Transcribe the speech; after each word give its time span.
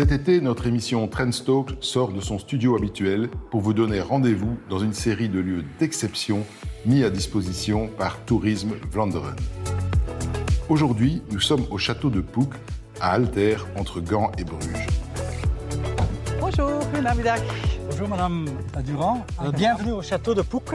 Cet 0.00 0.12
été, 0.12 0.40
notre 0.40 0.66
émission 0.66 1.06
Trendstalk 1.08 1.76
sort 1.80 2.10
de 2.10 2.22
son 2.22 2.38
studio 2.38 2.74
habituel 2.74 3.28
pour 3.50 3.60
vous 3.60 3.74
donner 3.74 4.00
rendez-vous 4.00 4.56
dans 4.70 4.78
une 4.78 4.94
série 4.94 5.28
de 5.28 5.38
lieux 5.40 5.62
d'exception 5.78 6.46
mis 6.86 7.04
à 7.04 7.10
disposition 7.10 7.86
par 7.98 8.18
Tourisme 8.24 8.70
Vlaanderen. 8.90 9.36
Aujourd'hui, 10.70 11.20
nous 11.30 11.40
sommes 11.40 11.66
au 11.70 11.76
château 11.76 12.08
de 12.08 12.22
Pouc, 12.22 12.48
à 12.98 13.10
Alter, 13.10 13.56
entre 13.76 14.00
Gand 14.00 14.32
et 14.38 14.44
Bruges. 14.44 14.86
Bonjour, 16.40 16.80
goedemiddag. 16.94 17.42
Bonjour 17.90 18.08
Madame 18.08 18.46
Durand, 18.82 19.26
Euh, 19.44 19.52
bienvenue 19.52 19.92
au 19.92 20.00
château 20.00 20.32
de 20.32 20.40
Pouc. 20.40 20.70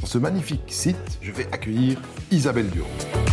Dans 0.00 0.06
ce 0.06 0.16
magnifique 0.16 0.62
site, 0.68 1.18
je 1.20 1.32
vais 1.32 1.48
accueillir 1.52 2.00
Isabelle 2.30 2.70
Durand. 2.70 3.27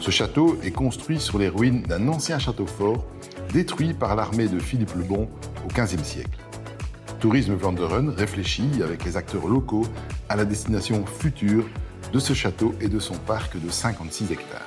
Ce 0.00 0.10
château 0.10 0.58
est 0.62 0.70
construit 0.70 1.20
sur 1.20 1.38
les 1.38 1.48
ruines 1.48 1.82
d'un 1.82 2.08
ancien 2.08 2.38
château 2.38 2.64
fort 2.64 3.04
détruit 3.52 3.92
par 3.92 4.16
l'armée 4.16 4.48
de 4.48 4.58
Philippe 4.58 4.94
le 4.96 5.02
Bon 5.02 5.28
au 5.62 5.68
XVe 5.68 6.02
siècle. 6.02 6.38
Tourisme 7.20 7.52
Vlaanderen 7.52 8.08
réfléchit 8.08 8.82
avec 8.82 9.04
les 9.04 9.18
acteurs 9.18 9.46
locaux 9.46 9.86
à 10.30 10.36
la 10.36 10.46
destination 10.46 11.04
future 11.04 11.66
de 12.14 12.18
ce 12.18 12.32
château 12.32 12.74
et 12.80 12.88
de 12.88 12.98
son 12.98 13.14
parc 13.14 13.60
de 13.60 13.68
56 13.68 14.32
hectares. 14.32 14.66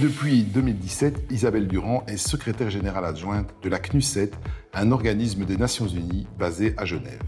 Depuis 0.00 0.44
2017, 0.44 1.30
Isabelle 1.30 1.68
Durand 1.68 2.04
est 2.08 2.16
secrétaire 2.16 2.70
générale 2.70 3.04
adjointe 3.04 3.54
de 3.62 3.68
la 3.68 3.78
CNUSET, 3.78 4.30
un 4.72 4.92
organisme 4.92 5.44
des 5.44 5.58
Nations 5.58 5.86
Unies 5.86 6.26
basé 6.38 6.74
à 6.78 6.86
Genève. 6.86 7.20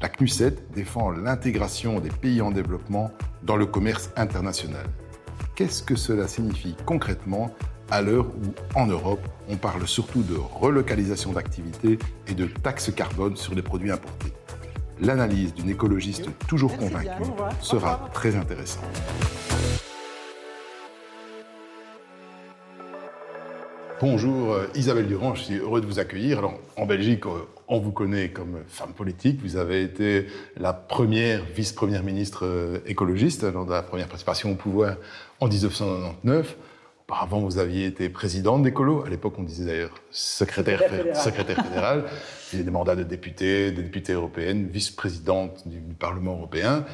La 0.00 0.08
CNUSET 0.08 0.54
défend 0.72 1.10
l'intégration 1.10 1.98
des 1.98 2.10
pays 2.10 2.40
en 2.40 2.52
développement 2.52 3.10
dans 3.42 3.56
le 3.56 3.66
commerce 3.66 4.12
international. 4.14 4.86
Qu'est-ce 5.56 5.82
que 5.82 5.96
cela 5.96 6.28
signifie 6.28 6.76
concrètement 6.86 7.50
à 7.90 8.00
l'heure 8.00 8.26
où, 8.28 8.78
en 8.78 8.86
Europe, 8.86 9.26
on 9.48 9.56
parle 9.56 9.88
surtout 9.88 10.22
de 10.22 10.36
relocalisation 10.36 11.32
d'activités 11.32 11.98
et 12.28 12.34
de 12.34 12.46
taxes 12.46 12.92
carbone 12.94 13.34
sur 13.34 13.56
les 13.56 13.62
produits 13.62 13.90
importés? 13.90 14.32
L'analyse 15.00 15.52
d'une 15.52 15.70
écologiste 15.70 16.28
toujours 16.46 16.76
convaincue 16.76 17.32
sera 17.60 18.08
très 18.14 18.36
intéressante. 18.36 18.84
Bonjour 24.00 24.52
euh, 24.52 24.68
Isabelle 24.76 25.08
Durand, 25.08 25.34
je 25.34 25.42
suis 25.42 25.56
heureux 25.56 25.80
de 25.80 25.86
vous 25.86 25.98
accueillir. 25.98 26.38
Alors, 26.38 26.54
en 26.76 26.86
Belgique, 26.86 27.26
euh, 27.26 27.48
on 27.68 27.78
vous 27.78 27.92
connaît 27.92 28.30
comme 28.30 28.62
femme 28.66 28.92
politique. 28.94 29.40
Vous 29.42 29.56
avez 29.56 29.82
été 29.82 30.26
la 30.56 30.72
première 30.72 31.44
vice-première 31.44 32.02
ministre 32.02 32.46
euh, 32.46 32.78
écologiste 32.86 33.42
lors 33.44 33.66
de 33.66 33.72
la 33.72 33.82
première 33.82 34.06
participation 34.06 34.52
au 34.52 34.54
pouvoir 34.54 34.96
en 35.40 35.48
1999. 35.48 36.56
Auparavant, 37.06 37.40
vous 37.40 37.58
aviez 37.58 37.86
été 37.86 38.08
présidente 38.08 38.62
d'Écolo. 38.62 39.04
À 39.04 39.10
l'époque, 39.10 39.34
on 39.38 39.42
disait 39.42 39.64
d'ailleurs 39.66 39.94
secrétaire, 40.10 40.80
Secrétaire 40.80 40.98
fédéral. 40.98 41.16
secrétaire 41.16 41.64
fédéral. 41.64 42.04
Il 42.52 42.58
y 42.58 42.62
a 42.62 42.64
des 42.64 42.70
mandats 42.70 42.96
de 42.96 43.02
députée, 43.02 43.70
de 43.72 43.82
députée 43.82 44.12
européenne, 44.12 44.68
vice-présidente 44.70 45.66
du 45.66 45.78
Parlement 45.94 46.32
européen. 46.32 46.84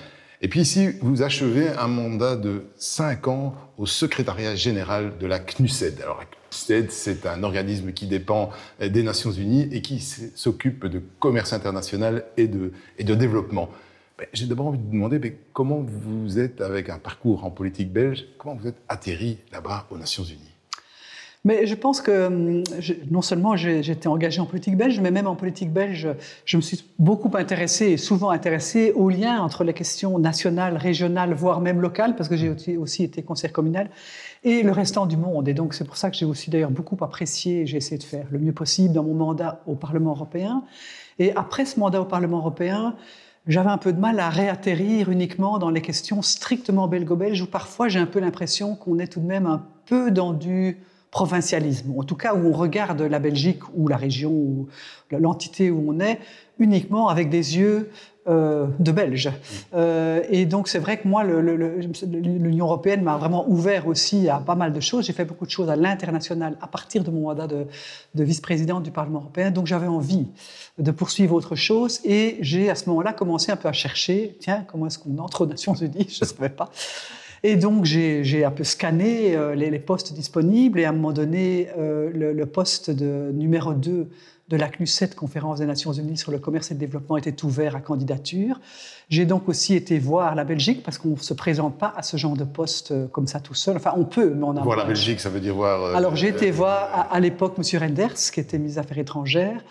Et 0.45 0.49
puis 0.49 0.61
ici, 0.61 0.91
vous 1.01 1.23
achevez 1.23 1.71
un 1.71 1.89
mandat 1.89 2.37
de 2.37 2.65
5 2.77 3.29
ans 3.29 3.55
au 3.79 3.87
secrétariat 3.87 4.55
général 4.55 5.17
de 5.17 5.27
la 5.27 5.39
CNUSED. 5.39 6.03
Alors 6.03 6.19
la 6.19 6.27
CNUSED, 6.27 6.91
c'est 6.91 7.25
un 7.25 7.43
organisme 7.43 7.93
qui 7.93 8.07
dépend 8.07 8.51
des 8.79 9.03
Nations 9.03 9.31
Unies 9.31 9.67
et 9.73 9.81
qui 9.81 10.01
s'occupe 10.01 10.85
de 10.85 11.01
commerce 11.19 11.55
international 11.55 12.27
et 12.37 12.47
de, 12.47 12.73
et 12.99 13.05
de 13.05 13.15
développement. 13.15 13.71
J'ai 14.35 14.45
d'abord 14.45 14.67
envie 14.67 14.77
de 14.77 14.85
vous 14.85 14.93
demander 14.93 15.19
mais 15.19 15.35
comment 15.55 15.81
vous 15.81 16.39
êtes, 16.39 16.61
avec 16.61 16.91
un 16.91 16.99
parcours 16.99 17.47
en 17.47 17.51
politique 17.51 17.91
belge, 17.91 18.27
comment 18.37 18.55
vous 18.55 18.67
êtes 18.67 18.83
atterri 18.91 19.39
là-bas 19.51 19.87
aux 19.91 19.97
Nations 19.97 20.25
Unies? 20.25 20.54
Mais 21.47 21.67
je 21.67 21.75
pense 21.75 22.01
que 22.01 22.27
hum, 22.27 22.65
non 23.11 23.21
seulement 23.21 23.55
été 23.55 24.09
engagée 24.09 24.41
en 24.41 24.47
politique 24.47 24.77
belge, 24.79 24.99
mais 25.01 25.11
même 25.11 25.27
en 25.27 25.37
politique 25.37 25.71
belge, 25.71 26.09
je 26.47 26.57
me 26.57 26.63
suis 26.63 26.85
beaucoup 26.99 27.31
intéressée, 27.37 27.91
et 27.91 27.97
souvent 27.99 28.31
intéressée, 28.31 28.93
aux 28.93 29.11
liens 29.11 29.43
entre 29.43 29.63
les 29.63 29.75
questions 29.75 30.19
nationales, 30.19 30.79
régionales, 30.79 31.35
voire 31.35 31.61
même 31.61 31.83
locales, 31.83 32.17
parce 32.17 32.31
que 32.31 32.37
j'ai 32.37 32.49
aussi- 32.79 33.05
été 33.05 33.23
conseillère 33.23 33.53
communale, 33.53 33.91
et 34.43 34.63
le 34.63 34.73
restant 34.73 35.05
du 35.05 35.19
monde. 35.19 35.47
Et 35.49 35.55
donc 35.55 35.75
c'est 35.75 35.85
pour 35.85 35.99
ça 35.99 36.11
que 36.11 36.17
j'ai 36.17 36.25
aussi 36.25 36.51
d'ailleurs 36.51 36.71
beaucoup 36.71 36.97
apprécié, 37.05 37.67
j'ai 37.67 37.77
essayé 37.77 37.99
de 37.99 38.05
faire 38.05 38.27
le 38.31 38.39
mieux 38.39 38.53
possible 38.53 38.95
dans 38.95 39.05
mon 39.05 39.15
mandat 39.15 39.61
au 39.67 39.75
Parlement 39.75 40.13
européen. 40.13 40.63
Et 41.19 41.35
après 41.37 41.67
ce 41.67 41.79
mandat 41.79 42.01
au 42.01 42.07
Parlement 42.07 42.39
européen, 42.39 42.97
j'avais 43.47 43.69
un 43.69 43.77
peu 43.79 43.93
de 43.93 44.01
mal 44.01 44.19
à 44.19 44.31
réatterrir 44.31 45.11
uniquement 45.11 45.59
dans 45.59 45.69
les 45.69 45.83
questions 45.83 46.23
strictement 46.23 46.89
belgo-belges, 46.89 47.43
où 47.43 47.47
parfois 47.47 47.89
j'ai 47.89 47.99
un 47.99 48.07
peu 48.07 48.19
l'impression 48.19 48.75
qu'on 48.77 48.99
est 48.99 49.09
tout 49.09 49.21
de 49.21 49.27
même 49.27 49.45
un 49.47 49.63
peu 49.85 50.11
dans 50.11 50.33
du 50.33 50.79
provincialisme, 51.15 51.95
en 51.97 52.03
tout 52.03 52.17
cas 52.17 52.35
où 52.35 52.49
on 52.49 52.53
regarde 52.53 53.01
la 53.01 53.21
Belgique 53.21 53.61
ou 53.77 53.87
la 53.87 53.97
région 53.97 54.33
ou 54.33 54.67
l'entité 55.13 55.71
où 55.71 55.85
on 55.87 56.01
est 56.01 56.19
uniquement 56.59 57.09
avec 57.09 57.31
des 57.31 57.57
yeux 57.57 57.89
euh, 58.27 58.67
de 58.81 58.91
Belges. 58.91 59.31
Euh, 59.75 60.23
et 60.29 60.45
donc 60.45 60.67
c'est 60.67 60.81
vrai 60.81 60.99
que 60.99 61.07
moi, 61.07 61.23
l'Union 61.23 62.65
européenne 62.67 63.03
m'a 63.03 63.17
vraiment 63.17 63.49
ouvert 63.49 63.87
aussi 63.87 64.29
à 64.29 64.39
pas 64.39 64.57
mal 64.57 64.73
de 64.73 64.81
choses. 64.81 65.07
J'ai 65.07 65.13
fait 65.13 65.25
beaucoup 65.25 65.47
de 65.47 65.53
choses 65.53 65.71
à 65.71 65.77
l'international 65.77 66.59
à 66.61 66.67
partir 66.67 67.05
de 67.05 67.13
mon 67.13 67.21
mandat 67.21 67.47
de, 67.47 67.67
de 68.17 68.25
vice-présidente 68.25 68.83
du 68.83 68.91
Parlement 68.91 69.21
européen. 69.21 69.53
Donc 69.53 69.69
j'avais 69.69 69.87
envie 69.87 70.27
de 70.79 70.91
poursuivre 70.91 71.37
autre 71.37 71.55
chose 71.55 72.01
et 72.05 72.39
j'ai 72.41 72.71
à 72.71 72.75
ce 72.75 72.89
moment-là 72.89 73.13
commencé 73.13 73.53
un 73.53 73.57
peu 73.57 73.69
à 73.69 73.73
chercher, 73.73 74.37
tiens, 74.41 74.65
comment 74.67 74.89
est-ce 74.89 74.99
qu'on 74.99 75.17
entre 75.19 75.43
aux 75.43 75.47
Nations 75.47 75.75
Unies? 75.75 76.09
Je 76.09 76.25
ne 76.25 76.27
savais 76.27 76.49
pas. 76.49 76.71
Et 77.47 77.57
donc, 77.57 77.85
j'ai 77.85 78.43
un 78.43 78.51
peu 78.51 78.65
scanné 78.65 79.37
euh, 79.37 79.55
les, 79.55 79.71
les 79.71 79.79
postes 79.79 80.15
disponibles 80.15 80.81
et 80.81 80.87
à 80.87 80.89
un 80.89 80.93
moment 80.93 81.13
donné, 81.13 81.69
euh, 81.77 82.11
le, 82.11 82.33
le 82.33 82.47
poste 82.47 82.91
de 82.91 83.31
numéro 83.35 83.75
2 83.75 84.09
de 84.55 84.61
la 84.61 84.69
CNUSET, 84.69 85.15
Conférence 85.17 85.59
des 85.59 85.67
Nations 85.67 85.93
Unies 85.93 86.17
sur 86.17 86.31
le 86.31 86.39
commerce 86.39 86.71
et 86.71 86.75
le 86.75 86.81
développement, 86.81 87.17
était 87.17 87.45
ouvert 87.45 87.75
à 87.75 87.81
candidature. 87.81 88.61
J'ai 89.11 89.27
donc 89.27 89.49
aussi 89.49 89.75
été 89.75 89.99
voir 89.99 90.35
la 90.35 90.45
Belgique 90.45 90.83
parce 90.83 90.97
qu'on 90.97 91.11
ne 91.11 91.17
se 91.17 91.35
présente 91.35 91.77
pas 91.77 91.93
à 91.97 92.03
ce 92.03 92.17
genre 92.17 92.37
de 92.37 92.45
poste 92.45 92.93
euh, 92.93 93.07
comme 93.09 93.27
ça 93.27 93.41
tout 93.41 93.53
seul. 93.55 93.77
Enfin, 93.77 93.93
on 93.97 94.05
peut, 94.05 94.33
mais 94.35 94.45
on 94.45 94.57
a... 94.57 94.63
Voir 94.63 94.79
la 94.79 94.85
Belgique, 94.85 95.21
ça 95.21 95.29
veut 95.29 95.41
dire 95.41 95.55
voir... 95.55 95.83
euh, 95.83 95.95
Alors 95.95 96.15
j'ai 96.17 96.29
été 96.29 96.49
euh, 96.51 96.53
voir 96.53 96.89
à, 96.93 97.15
à 97.15 97.21
l'époque 97.21 97.55
M. 97.59 97.81
Renders, 97.81 98.15
qui 98.15 98.41
était 98.41 98.59
ministre 98.59 98.81
des 98.81 98.87
Affaires 98.87 98.99
étrangères, 98.99 99.63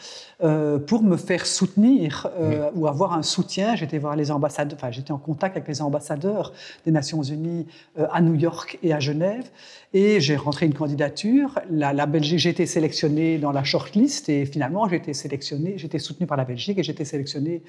euh, 0.44 0.78
pour 0.78 1.02
me 1.04 1.18
faire 1.18 1.46
soutenir 1.46 2.28
euh, 2.40 2.70
ou 2.76 2.88
avoir 2.88 3.14
un 3.14 3.24
soutien. 3.24 3.76
J'étais 3.76 3.98
voir 3.98 4.16
les 4.16 4.30
ambassadeurs, 4.30 4.78
enfin 4.80 4.92
j'étais 4.92 5.14
en 5.14 5.18
contact 5.18 5.56
avec 5.56 5.68
les 5.68 5.82
ambassadeurs 5.82 6.52
des 6.86 6.92
Nations 6.92 7.24
Unies 7.24 7.66
euh, 7.98 8.06
à 8.12 8.22
New 8.22 8.36
York 8.36 8.78
et 8.84 8.94
à 8.94 9.00
Genève, 9.00 9.46
et 9.94 10.20
j'ai 10.20 10.36
rentré 10.36 10.66
une 10.66 10.74
candidature. 10.74 11.60
La, 11.72 11.94
la 11.94 12.06
Belgique, 12.06 12.40
j'ai 12.40 12.50
été 12.50 12.66
sélectionnée 12.66 13.38
dans 13.38 13.52
la 13.52 13.64
shortlist 13.64 14.28
et 14.30 14.46
finalement 14.46 14.73
j'ai 14.90 14.98
été 14.98 15.14
sélectionnée, 15.14 15.74
j'ai 15.78 15.86
été 15.88 16.00
soutenue 16.00 16.28
par 16.28 16.38
la 16.38 16.46
Belgique 16.46 16.78
et 16.80 16.84
j'ai 16.84 16.92
été 16.92 17.06
sélectionnée 17.06 17.62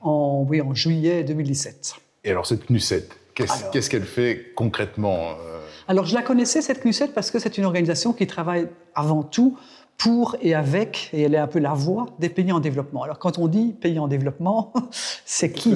en, 0.00 0.44
oui, 0.48 0.60
en 0.60 0.74
juillet 0.74 1.24
2017. 1.24 1.94
Et 2.24 2.30
alors 2.30 2.46
cette 2.46 2.66
CNUSET, 2.66 3.08
qu'est-ce 3.34 3.90
qu'elle 3.90 4.02
fait 4.04 4.52
concrètement 4.54 5.30
euh, 5.30 5.60
Alors, 5.88 6.06
je 6.06 6.14
la 6.14 6.22
connaissais, 6.22 6.62
cette 6.62 6.80
CNUSET, 6.80 7.08
parce 7.14 7.30
que 7.30 7.38
c'est 7.38 7.56
une 7.58 7.64
organisation 7.64 8.12
qui 8.12 8.26
travaille 8.26 8.66
avant 8.94 9.22
tout 9.22 9.58
pour 9.98 10.36
et 10.42 10.54
avec, 10.54 11.08
et 11.12 11.22
elle 11.22 11.34
est 11.34 11.38
un 11.38 11.46
peu 11.46 11.58
la 11.58 11.72
voix 11.72 12.06
des 12.18 12.28
pays 12.28 12.52
en 12.52 12.60
développement. 12.60 13.02
Alors, 13.02 13.18
quand 13.18 13.38
on 13.38 13.46
dit 13.48 13.72
pays 13.80 13.98
en 13.98 14.08
développement, 14.08 14.72
c'est 15.24 15.52
qui? 15.52 15.74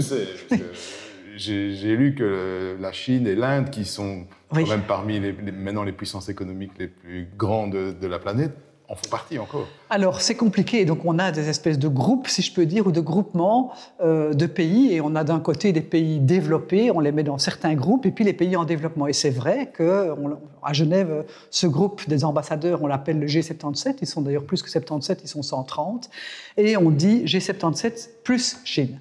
J'ai 1.36 1.75
j'ai 1.75 1.97
lu 1.97 2.14
que 2.14 2.76
la 2.80 2.92
Chine 2.92 3.26
et 3.26 3.34
l'Inde, 3.34 3.70
qui 3.70 3.84
sont 3.84 4.26
Oui. 4.53 4.64
quand 4.64 4.70
même 4.70 4.82
parmi 4.86 5.20
les, 5.20 5.32
les- 5.32 5.53
maintenant 5.53 5.84
les 5.84 5.92
puissances 5.92 6.28
économiques 6.28 6.72
les 6.78 6.88
plus 6.88 7.28
grandes 7.38 7.72
de, 7.72 7.92
de 7.92 8.06
la 8.06 8.19
planète, 8.19 8.53
en 8.91 8.97
font 8.97 9.09
partie 9.09 9.39
encore. 9.39 9.69
Alors, 9.89 10.21
c'est 10.21 10.34
compliqué. 10.34 10.84
Donc, 10.84 11.04
on 11.04 11.21
a 11.21 11.31
des 11.31 11.48
espèces 11.48 11.78
de 11.78 11.87
groupes, 11.87 12.27
si 12.27 12.42
je 12.42 12.53
peux 12.53 12.66
dire, 12.66 12.89
ou 12.89 12.92
de 12.92 13.01
groupements 13.01 13.72
euh, 14.01 14.34
de 14.34 14.47
pays. 14.47 14.92
Et 14.92 15.01
on 15.01 15.15
a 15.15 15.22
d'un 15.22 15.39
côté 15.39 15.72
des 15.72 15.81
pays 15.81 16.19
développés, 16.19 16.91
on 16.91 16.98
les 16.98 17.13
met 17.13 17.22
dans 17.22 17.39
certains 17.39 17.75
groupes, 17.75 18.04
et 18.04 18.10
puis 18.10 18.25
les 18.25 18.33
pays 18.33 18.57
en 18.57 18.65
développement. 18.65 19.07
Et 19.07 19.13
c'est 19.13 19.31
vrai 19.31 19.72
qu'à 19.77 20.72
Genève, 20.72 21.25
ce 21.51 21.69
groupe 21.69 22.09
des 22.09 22.25
ambassadeurs, 22.25 22.83
on 22.83 22.89
l'appelle 22.89 23.21
le 23.21 23.28
G77. 23.28 23.98
Ils 24.03 24.09
sont 24.09 24.22
d'ailleurs 24.22 24.45
plus 24.45 24.60
que 24.60 24.69
77, 24.69 25.21
ils 25.22 25.28
sont 25.28 25.43
130. 25.43 26.10
Et 26.57 26.77
on 26.77 26.91
dit 26.91 27.25
G77 27.25 28.09
plus 28.25 28.59
Chine. 28.65 28.98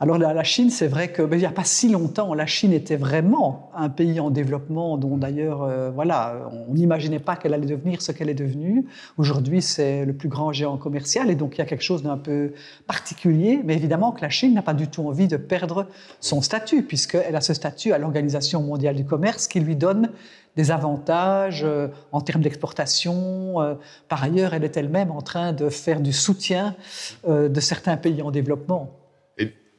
Alors 0.00 0.16
la, 0.16 0.32
la 0.32 0.44
Chine, 0.44 0.70
c'est 0.70 0.86
vrai 0.86 1.10
que 1.10 1.22
ben, 1.22 1.36
il 1.36 1.40
n'y 1.40 1.46
a 1.46 1.50
pas 1.50 1.64
si 1.64 1.88
longtemps, 1.88 2.32
la 2.32 2.46
Chine 2.46 2.72
était 2.72 2.94
vraiment 2.94 3.68
un 3.74 3.88
pays 3.88 4.20
en 4.20 4.30
développement 4.30 4.96
dont 4.96 5.16
d'ailleurs, 5.16 5.64
euh, 5.64 5.90
voilà, 5.90 6.48
on 6.52 6.74
n'imaginait 6.74 7.18
pas 7.18 7.34
qu'elle 7.34 7.52
allait 7.52 7.66
devenir 7.66 8.00
ce 8.00 8.12
qu'elle 8.12 8.28
est 8.28 8.34
devenue. 8.34 8.86
Aujourd'hui, 9.16 9.60
c'est 9.60 10.04
le 10.04 10.12
plus 10.12 10.28
grand 10.28 10.52
géant 10.52 10.76
commercial 10.76 11.30
et 11.30 11.34
donc 11.34 11.56
il 11.56 11.58
y 11.58 11.62
a 11.62 11.64
quelque 11.64 11.82
chose 11.82 12.04
d'un 12.04 12.16
peu 12.16 12.52
particulier. 12.86 13.60
Mais 13.64 13.74
évidemment 13.74 14.12
que 14.12 14.22
la 14.22 14.30
Chine 14.30 14.54
n'a 14.54 14.62
pas 14.62 14.72
du 14.72 14.86
tout 14.86 15.02
envie 15.02 15.26
de 15.26 15.36
perdre 15.36 15.88
son 16.20 16.42
statut 16.42 16.84
puisqu'elle 16.84 17.34
a 17.34 17.40
ce 17.40 17.52
statut 17.52 17.92
à 17.92 17.98
l'Organisation 17.98 18.62
mondiale 18.62 18.94
du 18.94 19.04
commerce 19.04 19.48
qui 19.48 19.58
lui 19.58 19.74
donne 19.74 20.10
des 20.58 20.70
avantages 20.70 21.62
euh, 21.64 21.88
en 22.12 22.20
termes 22.20 22.42
d'exportation. 22.42 23.60
Euh, 23.60 23.74
par 24.08 24.22
ailleurs, 24.22 24.54
elle 24.54 24.64
est 24.64 24.76
elle-même 24.76 25.10
en 25.10 25.22
train 25.22 25.52
de 25.52 25.68
faire 25.70 26.00
du 26.00 26.12
soutien 26.12 26.76
euh, 27.28 27.48
de 27.48 27.60
certains 27.60 27.96
pays 27.96 28.22
en 28.22 28.30
développement. 28.30 28.97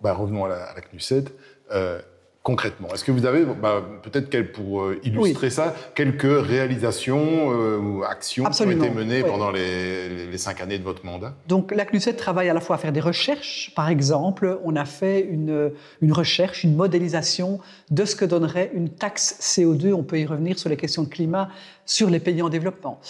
Bah, 0.01 0.13
revenons 0.13 0.45
à 0.45 0.49
la, 0.49 0.63
à 0.63 0.75
la 0.75 0.81
CNUSET. 0.81 1.25
Euh, 1.71 1.99
concrètement 2.41 2.87
Est-ce 2.93 3.03
que 3.03 3.11
vous 3.11 3.25
avez, 3.25 3.43
bah, 3.45 3.83
peut-être 4.01 4.51
pour 4.53 4.81
euh, 4.81 4.99
illustrer 5.03 5.49
ça, 5.49 5.75
quelques 5.93 6.23
réalisations 6.23 7.51
euh, 7.51 7.77
ou 7.77 8.03
actions 8.03 8.45
qui 8.45 8.61
ont 8.63 8.71
été 8.71 8.89
menées 8.89 9.23
pendant 9.23 9.51
les, 9.51 10.35
cinq 10.37 10.61
années 10.61 10.79
de 10.79 10.83
votre 10.83 11.05
mandat? 11.05 11.35
Donc 11.47 11.71
la 11.71 11.85
CNUSET 11.85 12.13
travaille 12.13 12.49
à 12.49 12.53
la 12.53 12.61
fois 12.61 12.77
à 12.77 12.79
faire 12.79 12.93
des 12.93 13.01
recherches. 13.01 13.71
Par 13.75 13.89
exemple, 13.89 14.57
on 14.63 14.75
a 14.75 14.85
fait 14.85 15.19
une, 15.21 15.71
une 16.01 16.13
recherche, 16.13 16.63
une 16.63 16.75
modélisation 16.75 17.59
de 17.91 18.05
ce 18.05 18.15
que 18.15 18.25
donnerait 18.25 18.71
une 18.73 18.89
taxe 18.89 19.37
CO2. 19.41 19.93
On 19.93 20.03
peut 20.03 20.19
y 20.19 20.25
revenir 20.25 20.57
sur 20.57 20.69
les 20.69 20.77
questions 20.77 21.03
de 21.03 21.09
climat 21.09 21.49
sur 21.85 22.09
les 22.09 22.19
pays 22.19 22.41
en 22.41 22.49
développement. 22.49 23.01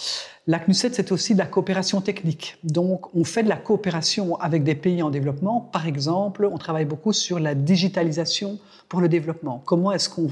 La 0.50 0.58
CNUSET, 0.58 0.94
c'est 0.94 1.12
aussi 1.12 1.34
de 1.34 1.38
la 1.38 1.46
coopération 1.46 2.00
technique. 2.00 2.58
Donc, 2.64 3.14
on 3.14 3.22
fait 3.22 3.44
de 3.44 3.48
la 3.48 3.56
coopération 3.56 4.34
avec 4.40 4.64
des 4.64 4.74
pays 4.74 5.00
en 5.00 5.08
développement. 5.08 5.60
Par 5.60 5.86
exemple, 5.86 6.44
on 6.52 6.58
travaille 6.58 6.86
beaucoup 6.86 7.12
sur 7.12 7.38
la 7.38 7.54
digitalisation 7.54 8.58
pour 8.88 9.00
le 9.00 9.08
développement. 9.08 9.62
Comment 9.64 9.92
est-ce 9.92 10.08
qu'on 10.08 10.28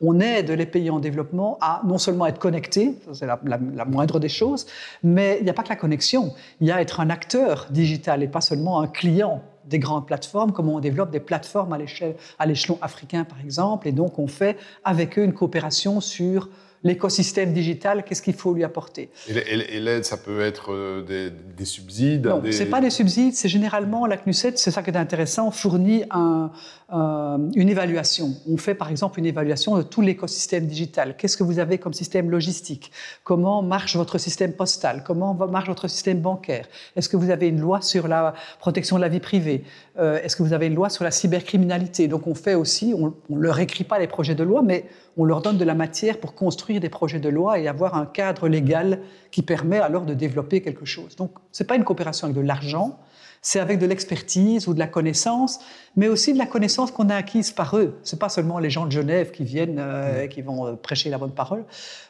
on 0.00 0.18
aide 0.18 0.50
les 0.50 0.66
pays 0.66 0.90
en 0.90 0.98
développement 0.98 1.56
à 1.60 1.82
non 1.86 1.98
seulement 1.98 2.26
être 2.26 2.40
connectés, 2.40 2.96
c'est 3.12 3.26
la, 3.26 3.40
la, 3.44 3.84
moindre 3.84 4.18
des 4.18 4.28
choses, 4.28 4.66
mais 5.04 5.36
il 5.38 5.44
n'y 5.44 5.50
a 5.50 5.54
pas 5.54 5.62
que 5.62 5.68
la 5.68 5.76
connexion, 5.76 6.34
il 6.60 6.66
y 6.66 6.72
a 6.72 6.80
être 6.80 6.98
un 6.98 7.08
acteur 7.08 7.68
digital 7.70 8.24
et 8.24 8.28
pas 8.28 8.40
seulement 8.40 8.80
un 8.80 8.88
client 8.88 9.40
des 9.66 9.78
grandes 9.78 10.04
plateformes, 10.04 10.50
comment 10.50 10.74
on 10.74 10.80
développe 10.80 11.12
des 11.12 11.20
plateformes 11.20 11.72
à 11.72 12.46
l'échelon 12.46 12.78
africain, 12.82 13.22
par 13.22 13.38
exemple, 13.38 13.86
et 13.86 13.92
donc 13.92 14.18
on 14.18 14.26
fait 14.26 14.56
avec 14.82 15.16
eux 15.16 15.22
une 15.22 15.32
coopération 15.32 16.00
sur 16.00 16.48
l'écosystème 16.82 17.52
digital, 17.52 18.04
qu'est-ce 18.04 18.22
qu'il 18.22 18.34
faut 18.34 18.54
lui 18.54 18.64
apporter. 18.64 19.10
Et 19.28 19.80
l'aide, 19.80 20.04
ça 20.04 20.16
peut 20.16 20.40
être 20.40 20.72
euh, 20.72 21.30
des, 21.56 21.64
subsides 21.64 22.26
Non, 22.26 22.42
ce 22.50 22.62
n'est 22.62 22.70
pas 22.70 22.80
des 22.80 22.90
subsides, 22.90 23.34
c'est 23.34 23.48
généralement 23.48 24.06
la 24.06 24.16
CNUSET, 24.16 24.56
c'est 24.56 24.70
ça 24.70 24.82
qui 24.82 24.90
est 24.90 24.96
intéressant, 24.96 25.50
fournit 25.50 26.04
un, 26.10 26.50
une 26.92 27.68
évaluation. 27.68 28.34
On 28.48 28.56
fait 28.56 28.74
par 28.74 28.90
exemple 28.90 29.18
une 29.18 29.26
évaluation 29.26 29.76
de 29.76 29.82
tout 29.82 30.00
l'écosystème 30.00 30.66
digital. 30.66 31.16
Qu'est-ce 31.16 31.36
que 31.36 31.44
vous 31.44 31.58
avez 31.58 31.78
comme 31.78 31.92
système 31.92 32.30
logistique? 32.30 32.90
Comment 33.22 33.62
marche 33.62 33.96
votre 33.96 34.18
système 34.18 34.52
postal? 34.54 35.04
Comment 35.06 35.34
marche 35.34 35.68
votre 35.68 35.86
système 35.86 36.20
bancaire? 36.20 36.66
Est-ce 36.96 37.08
que 37.08 37.16
vous 37.16 37.30
avez 37.30 37.48
une 37.48 37.60
loi 37.60 37.80
sur 37.80 38.08
la 38.08 38.34
protection 38.58 38.96
de 38.96 39.02
la 39.02 39.08
vie 39.08 39.20
privée? 39.20 39.64
Euh, 39.98 40.20
Est-ce 40.22 40.34
que 40.34 40.42
vous 40.42 40.52
avez 40.52 40.66
une 40.66 40.74
loi 40.74 40.88
sur 40.88 41.04
la 41.04 41.10
cybercriminalité? 41.12 42.08
Donc 42.08 42.26
on 42.26 42.34
fait 42.34 42.54
aussi, 42.54 42.92
on 42.96 43.14
ne 43.28 43.40
leur 43.40 43.60
écrit 43.60 43.84
pas 43.84 43.98
les 43.98 44.08
projets 44.08 44.34
de 44.34 44.42
loi, 44.42 44.62
mais 44.62 44.86
on 45.16 45.24
leur 45.24 45.42
donne 45.42 45.58
de 45.58 45.64
la 45.64 45.74
matière 45.74 46.18
pour 46.18 46.34
construire 46.34 46.80
des 46.80 46.88
projets 46.88 47.20
de 47.20 47.28
loi 47.28 47.58
et 47.58 47.68
avoir 47.68 47.94
un 47.94 48.06
cadre 48.06 48.48
légal 48.48 49.00
qui 49.30 49.42
permet 49.42 49.78
alors 49.78 50.04
de 50.04 50.14
développer 50.14 50.62
quelque 50.62 50.84
chose. 50.84 51.16
Donc, 51.16 51.32
ce 51.52 51.62
n'est 51.62 51.66
pas 51.66 51.76
une 51.76 51.84
coopération 51.84 52.26
avec 52.26 52.36
de 52.36 52.46
l'argent, 52.46 52.98
c'est 53.42 53.58
avec 53.58 53.78
de 53.78 53.86
l'expertise 53.86 54.68
ou 54.68 54.74
de 54.74 54.78
la 54.78 54.86
connaissance, 54.86 55.60
mais 55.96 56.08
aussi 56.08 56.34
de 56.34 56.38
la 56.38 56.46
connaissance 56.46 56.90
qu'on 56.90 57.08
a 57.08 57.14
acquise 57.14 57.50
par 57.52 57.76
eux. 57.76 57.98
Ce 58.02 58.14
n'est 58.14 58.18
pas 58.18 58.28
seulement 58.28 58.58
les 58.58 58.68
gens 58.68 58.84
de 58.84 58.92
Genève 58.92 59.30
qui 59.30 59.44
viennent, 59.44 59.78
euh, 59.78 60.26
qui 60.26 60.42
vont 60.42 60.66
euh, 60.66 60.72
prêcher 60.74 61.08
la 61.08 61.16
bonne 61.16 61.32
parole. 61.32 61.64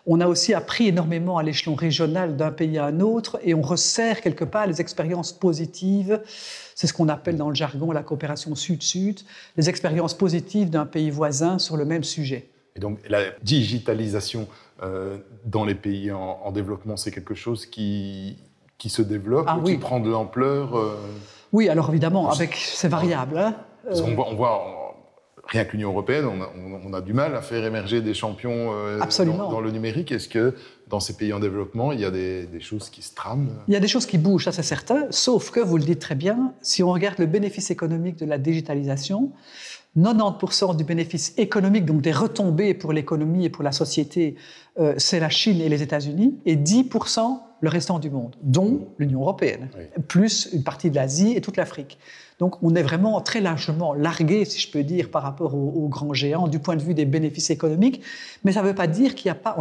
On 0.06 0.20
a 0.20 0.26
aussi 0.26 0.54
appris 0.54 0.88
énormément 0.88 1.38
à 1.38 1.44
l'échelon 1.44 1.76
régional 1.76 2.36
d'un 2.36 2.50
pays 2.50 2.78
à 2.78 2.86
un 2.86 2.98
autre 3.00 3.38
et 3.44 3.54
on 3.54 3.62
resserre 3.62 4.22
quelque 4.22 4.44
part 4.44 4.66
les 4.66 4.80
expériences 4.80 5.32
positives. 5.32 6.20
C'est 6.74 6.88
ce 6.88 6.92
qu'on 6.92 7.08
appelle 7.08 7.36
dans 7.36 7.48
le 7.48 7.54
jargon 7.54 7.92
la 7.92 8.02
coopération 8.02 8.54
sud-sud, 8.56 9.20
les 9.56 9.68
expériences 9.68 10.14
positives 10.14 10.68
d'un 10.68 10.86
pays 10.86 11.10
voisin 11.10 11.58
sur 11.58 11.76
le 11.76 11.84
même 11.84 12.04
sujet. 12.04 12.50
Et 12.76 12.80
donc 12.80 12.98
la 13.08 13.30
digitalisation 13.42 14.48
euh, 14.82 15.18
dans 15.44 15.64
les 15.64 15.74
pays 15.74 16.10
en, 16.12 16.50
développement, 16.52 16.96
c'est 16.96 17.10
quelque 17.10 17.34
chose 17.34 17.66
qui, 17.66 18.38
qui 18.78 18.88
se 18.88 19.02
développe, 19.02 19.46
ah 19.48 19.58
qui 19.64 19.76
prend 19.76 20.00
de 20.00 20.10
l'ampleur 20.10 20.76
euh, 20.76 20.96
Oui, 21.52 21.68
alors 21.68 21.90
évidemment, 21.90 22.30
avec 22.30 22.54
c'est 22.54 22.88
variable. 22.88 23.38
Hein. 23.38 23.56
Parce 23.84 24.00
voit, 24.00 24.28
on 24.28 24.34
voit 24.34 24.90
rien 25.50 25.64
que 25.64 25.72
l'Union 25.72 25.90
européenne, 25.90 26.26
on 26.84 26.92
a, 26.92 27.00
du 27.00 27.12
mal 27.12 27.34
à 27.34 27.42
faire 27.42 27.64
émerger 27.64 28.00
des 28.00 28.14
champions 28.14 28.72
euh, 28.72 28.98
dans, 28.98 29.50
dans, 29.50 29.60
le 29.60 29.70
numérique. 29.70 30.12
Est-ce 30.12 30.28
que 30.28 30.54
dans 30.88 31.00
ces 31.00 31.16
pays 31.16 31.32
en 31.32 31.40
développement, 31.40 31.92
il 31.92 32.00
y 32.00 32.04
a 32.04 32.10
des, 32.10 32.46
des 32.46 32.60
choses 32.60 32.88
qui 32.88 33.02
se 33.02 33.14
trament? 33.14 33.50
Il 33.68 33.74
y 33.74 33.76
a 33.76 33.80
des 33.80 33.88
choses 33.88 34.06
qui 34.06 34.16
bougent, 34.16 34.44
ça 34.44 34.52
c'est 34.52 34.62
certain. 34.62 35.06
Sauf 35.10 35.50
que, 35.50 35.60
vous 35.60 35.76
le 35.76 35.84
dites 35.84 36.00
très 36.00 36.14
bien, 36.14 36.52
si 36.62 36.82
on 36.82 36.92
regarde 36.92 37.18
le 37.18 37.26
bénéfice 37.26 37.70
économique 37.70 38.16
de 38.16 38.26
la 38.26 38.38
digitalisation, 38.38 39.32
90% 39.96 40.76
du 40.76 40.84
bénéfice 40.84 41.34
économique, 41.36 41.84
donc 41.84 42.00
des 42.00 42.12
retombées 42.12 42.74
pour 42.74 42.92
l'économie 42.92 43.44
et 43.44 43.50
pour 43.50 43.64
la 43.64 43.72
société, 43.72 44.36
euh, 44.78 44.94
c'est 44.98 45.20
la 45.20 45.30
Chine 45.30 45.60
et 45.60 45.68
les 45.68 45.82
États-Unis, 45.82 46.38
et 46.46 46.56
10% 46.56 47.40
le 47.60 47.68
restant 47.68 47.98
du 47.98 48.08
monde, 48.08 48.36
dont 48.42 48.88
l'Union 48.98 49.20
européenne, 49.20 49.68
plus 50.08 50.48
une 50.52 50.62
partie 50.62 50.90
de 50.90 50.94
l'Asie 50.94 51.34
et 51.36 51.40
toute 51.40 51.56
l'Afrique. 51.56 51.98
Donc 52.40 52.56
on 52.62 52.74
est 52.74 52.82
vraiment 52.82 53.20
très 53.20 53.40
largement 53.40 53.92
largué, 53.92 54.46
si 54.46 54.58
je 54.58 54.70
peux 54.70 54.82
dire, 54.82 55.10
par 55.10 55.22
rapport 55.22 55.54
aux, 55.54 55.88
grands 55.88 56.14
géants 56.14 56.48
du 56.48 56.58
point 56.58 56.74
de 56.74 56.82
vue 56.82 56.94
des 56.94 57.04
bénéfices 57.04 57.50
économiques. 57.50 58.00
Mais 58.44 58.52
ça 58.52 58.62
ne 58.62 58.68
veut 58.68 58.74
pas 58.74 58.86
dire 58.86 59.14
qu'il 59.14 59.30
n'y 59.30 59.32
a 59.32 59.34
pas, 59.34 59.54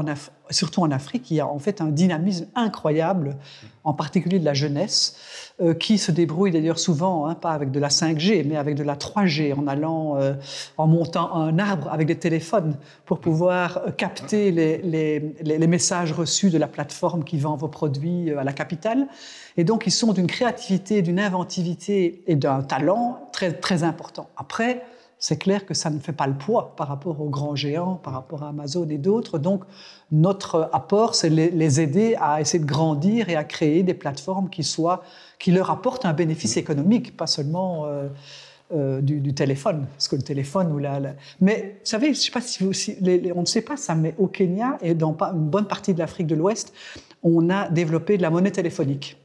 surtout 0.50 0.82
en 0.82 0.90
Afrique, 0.90 1.30
il 1.30 1.36
y 1.36 1.40
a 1.42 1.48
en 1.48 1.60
fait 1.60 1.82
un 1.82 1.88
dynamisme 1.88 2.48
incroyable, 2.56 3.36
en 3.84 3.94
particulier 3.94 4.40
de 4.40 4.46
la 4.46 4.54
jeunesse, 4.54 5.18
euh, 5.62 5.74
qui 5.74 5.98
se 5.98 6.12
débrouille 6.12 6.52
d'ailleurs 6.52 6.80
souvent, 6.80 7.28
hein, 7.28 7.36
pas 7.36 7.52
avec 7.52 7.72
de 7.72 7.80
la 7.80 7.90
5G, 7.90 8.46
mais 8.48 8.56
avec 8.56 8.76
de 8.76 8.84
la 8.84 8.96
3G, 8.96 9.54
en 9.54 9.68
allant, 9.68 10.16
euh, 10.18 10.34
en 10.78 10.88
montant 10.88 11.34
un 11.36 11.60
arbre 11.60 11.90
avec 11.92 12.08
des 12.08 12.18
téléphones 12.18 12.78
pour 13.06 13.20
pouvoir 13.20 13.82
euh, 13.86 13.92
capter 13.92 14.52
les, 14.52 14.78
les, 14.78 15.36
les 15.44 15.68
messages 15.68 16.14
reçus 16.14 16.50
de 16.50 16.58
la 16.58 16.68
plateforme 16.68 17.24
qui 17.24 17.38
vend 17.38 17.56
vos 17.56 17.68
produits 17.68 18.32
à 18.32 18.44
la 18.44 18.54
capitale. 18.54 19.08
Et 19.58 19.64
donc, 19.66 19.86
ils 19.88 19.92
sont 19.92 20.14
d'une 20.14 20.28
créativité, 20.28 21.02
d'une 21.02 21.20
inventivité 21.20 22.24
et 22.28 22.36
d'un 22.36 22.62
talent 22.70 23.30
très, 23.34 23.52
très 23.52 23.84
important. 23.84 24.30
Après, 24.38 24.82
c'est 25.20 25.38
clair 25.38 25.66
que 25.66 25.74
ça 25.74 25.90
ne 25.90 26.00
fait 26.00 26.14
pas 26.14 26.28
le 26.28 26.34
poids 26.34 26.74
par 26.78 26.88
rapport 26.88 27.20
aux 27.20 27.30
grands 27.30 27.56
géants, 27.56 27.96
par 27.96 28.14
rapport 28.14 28.44
à 28.44 28.50
Amazon 28.50 28.88
et 28.90 28.98
d'autres. 28.98 29.38
Donc, 29.38 29.64
notre 30.12 30.70
apport, 30.72 31.14
c'est 31.14 31.30
les, 31.30 31.82
aider 31.82 32.16
à 32.20 32.40
essayer 32.40 32.64
de 32.64 32.70
grandir 32.70 33.28
et 33.28 33.36
à 33.36 33.44
créer 33.44 33.84
des 33.84 33.94
plateformes 33.94 34.50
qui, 34.50 34.64
soient, 34.64 35.04
qui 35.38 35.52
leur 35.52 35.70
apportent 35.70 36.06
un 36.06 36.14
bénéfice 36.14 36.56
économique, 36.56 37.18
pas 37.18 37.28
seulement 37.28 37.86
euh, 37.86 38.08
euh, 38.74 39.02
du, 39.02 39.34
téléphone. 39.34 39.88
Parce 39.92 40.08
que 40.08 40.16
le 40.16 40.22
téléphone 40.22 40.72
ou 40.72 40.78
la, 40.80 41.02
Mais 41.42 41.76
vous 41.82 41.90
savez, 41.90 42.14
je 42.14 42.20
sais 42.20 42.32
pas 42.32 42.40
si, 42.42 42.64
on 42.64 43.42
ne 43.42 43.46
sait 43.46 43.62
pas 43.62 43.76
ça, 43.76 43.96
mais 43.96 44.16
au 44.18 44.28
Kenya 44.28 44.78
et 44.82 44.94
dans 44.94 45.18
une 45.34 45.50
bonne 45.50 45.68
partie 45.68 45.94
de 45.94 46.00
l'Afrique 46.00 46.28
de 46.28 46.36
l'Ouest, 46.36 46.74
on 47.24 47.50
a 47.50 47.68
développé 47.68 48.16
de 48.16 48.22
la 48.22 48.30
monnaie 48.30 48.52
téléphonique. 48.52 49.19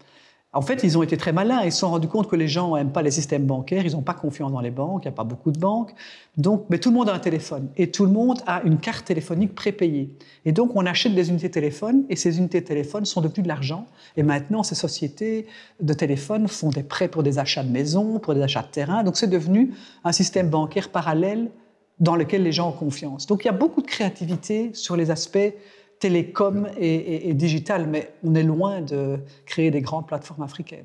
En 0.54 0.62
fait, 0.62 0.84
ils 0.84 0.96
ont 0.96 1.02
été 1.02 1.16
très 1.16 1.32
malins. 1.32 1.62
Ils 1.64 1.72
se 1.72 1.80
sont 1.80 1.90
rendus 1.90 2.06
compte 2.06 2.28
que 2.28 2.36
les 2.36 2.46
gens 2.46 2.76
n'aiment 2.76 2.92
pas 2.92 3.02
les 3.02 3.10
systèmes 3.10 3.44
bancaires, 3.44 3.84
ils 3.84 3.92
n'ont 3.92 4.02
pas 4.02 4.14
confiance 4.14 4.52
dans 4.52 4.60
les 4.60 4.70
banques, 4.70 5.02
il 5.04 5.08
n'y 5.08 5.12
a 5.12 5.16
pas 5.16 5.24
beaucoup 5.24 5.50
de 5.50 5.58
banques. 5.58 5.92
Donc, 6.36 6.66
mais 6.70 6.78
tout 6.78 6.90
le 6.90 6.96
monde 6.96 7.08
a 7.08 7.14
un 7.14 7.18
téléphone 7.18 7.68
et 7.76 7.90
tout 7.90 8.04
le 8.04 8.12
monde 8.12 8.40
a 8.46 8.62
une 8.62 8.78
carte 8.78 9.04
téléphonique 9.04 9.54
prépayée. 9.54 10.14
Et 10.44 10.52
donc, 10.52 10.76
on 10.76 10.86
achète 10.86 11.14
des 11.14 11.28
unités 11.28 11.48
de 11.48 11.52
téléphone 11.52 12.04
et 12.08 12.16
ces 12.16 12.38
unités 12.38 12.60
de 12.60 12.66
téléphone 12.66 13.04
sont 13.04 13.20
devenues 13.20 13.42
de 13.42 13.48
l'argent. 13.48 13.86
Et 14.16 14.22
maintenant, 14.22 14.62
ces 14.62 14.76
sociétés 14.76 15.46
de 15.80 15.92
téléphone 15.92 16.46
font 16.46 16.70
des 16.70 16.84
prêts 16.84 17.08
pour 17.08 17.24
des 17.24 17.38
achats 17.40 17.64
de 17.64 17.70
maisons, 17.70 18.20
pour 18.20 18.34
des 18.34 18.42
achats 18.42 18.62
de 18.62 18.68
terrain. 18.68 19.02
Donc, 19.02 19.16
c'est 19.16 19.26
devenu 19.26 19.74
un 20.04 20.12
système 20.12 20.48
bancaire 20.50 20.90
parallèle 20.90 21.50
dans 21.98 22.16
lequel 22.16 22.42
les 22.42 22.52
gens 22.52 22.68
ont 22.68 22.72
confiance. 22.72 23.26
Donc, 23.26 23.44
il 23.44 23.46
y 23.46 23.50
a 23.50 23.52
beaucoup 23.52 23.82
de 23.82 23.86
créativité 23.86 24.70
sur 24.72 24.96
les 24.96 25.10
aspects 25.10 25.52
télécom 26.04 26.68
et, 26.78 27.32
digital, 27.32 27.86
mais 27.88 28.10
on 28.22 28.34
est 28.34 28.42
loin 28.42 28.82
de 28.82 29.20
créer 29.46 29.70
des 29.70 29.80
grandes 29.80 30.06
plateformes 30.06 30.42
africaines. 30.42 30.84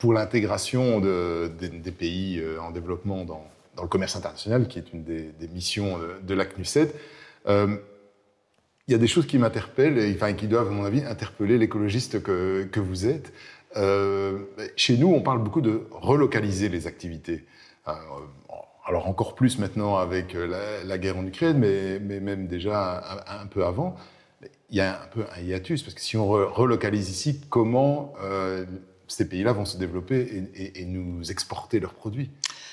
Pour 0.00 0.12
l'intégration 0.12 0.98
des 1.00 1.92
pays 1.96 2.40
euh, 2.40 2.60
en 2.60 2.72
développement 2.72 3.24
dans, 3.24 3.44
le 3.80 3.86
commerce 3.86 4.16
international, 4.16 4.66
qui 4.66 4.80
est 4.80 4.92
une 4.92 5.04
des, 5.04 5.48
missions 5.54 5.96
de, 6.24 6.34
la 6.34 6.44
CNUSET, 6.44 6.92
euh, 7.46 7.76
il 8.88 8.92
y 8.92 8.94
a 8.96 8.98
des 8.98 9.06
choses 9.06 9.26
qui 9.26 9.38
m'interpellent 9.38 9.98
et 9.98 10.34
qui 10.34 10.48
doivent, 10.48 10.66
à 10.66 10.72
mon 10.72 10.84
avis, 10.84 11.04
interpeller 11.04 11.56
l'écologiste 11.56 12.20
que, 12.20 12.80
vous 12.80 13.06
êtes. 13.06 13.32
Euh, 13.76 14.40
chez 14.74 14.96
nous, 14.96 15.14
on 15.14 15.22
parle 15.22 15.40
beaucoup 15.40 15.60
de 15.60 15.82
relocaliser 15.92 16.68
les 16.68 16.88
activités 16.88 17.44
encore 18.98 19.34
plus 19.34 19.58
maintenant 19.58 19.96
avec 19.96 20.34
euh, 20.34 20.82
la, 20.84 20.98
guerre 20.98 21.18
en 21.18 21.26
Ukraine, 21.26 21.58
mais, 21.58 21.98
même 21.98 22.46
déjà 22.46 23.22
un, 23.26 23.46
peu 23.46 23.64
avant, 23.64 23.96
il 24.70 24.76
y 24.76 24.80
a 24.80 25.02
un 25.02 25.06
peu 25.06 25.24
un 25.36 25.40
hiatus, 25.40 25.82
parce 25.82 25.94
que 25.94 26.00
si 26.00 26.16
on 26.16 26.28
relocalise 26.28 27.10
ici, 27.10 27.40
comment 27.48 28.12
euh, 28.22 28.64
ces 29.08 29.28
pays-là 29.28 29.52
vont 29.52 29.64
se 29.64 29.76
développer 29.76 30.48
et, 30.74 30.84
nous 30.84 31.30
exporter 31.30 31.80
leurs 31.80 31.94
produits? 31.94 32.30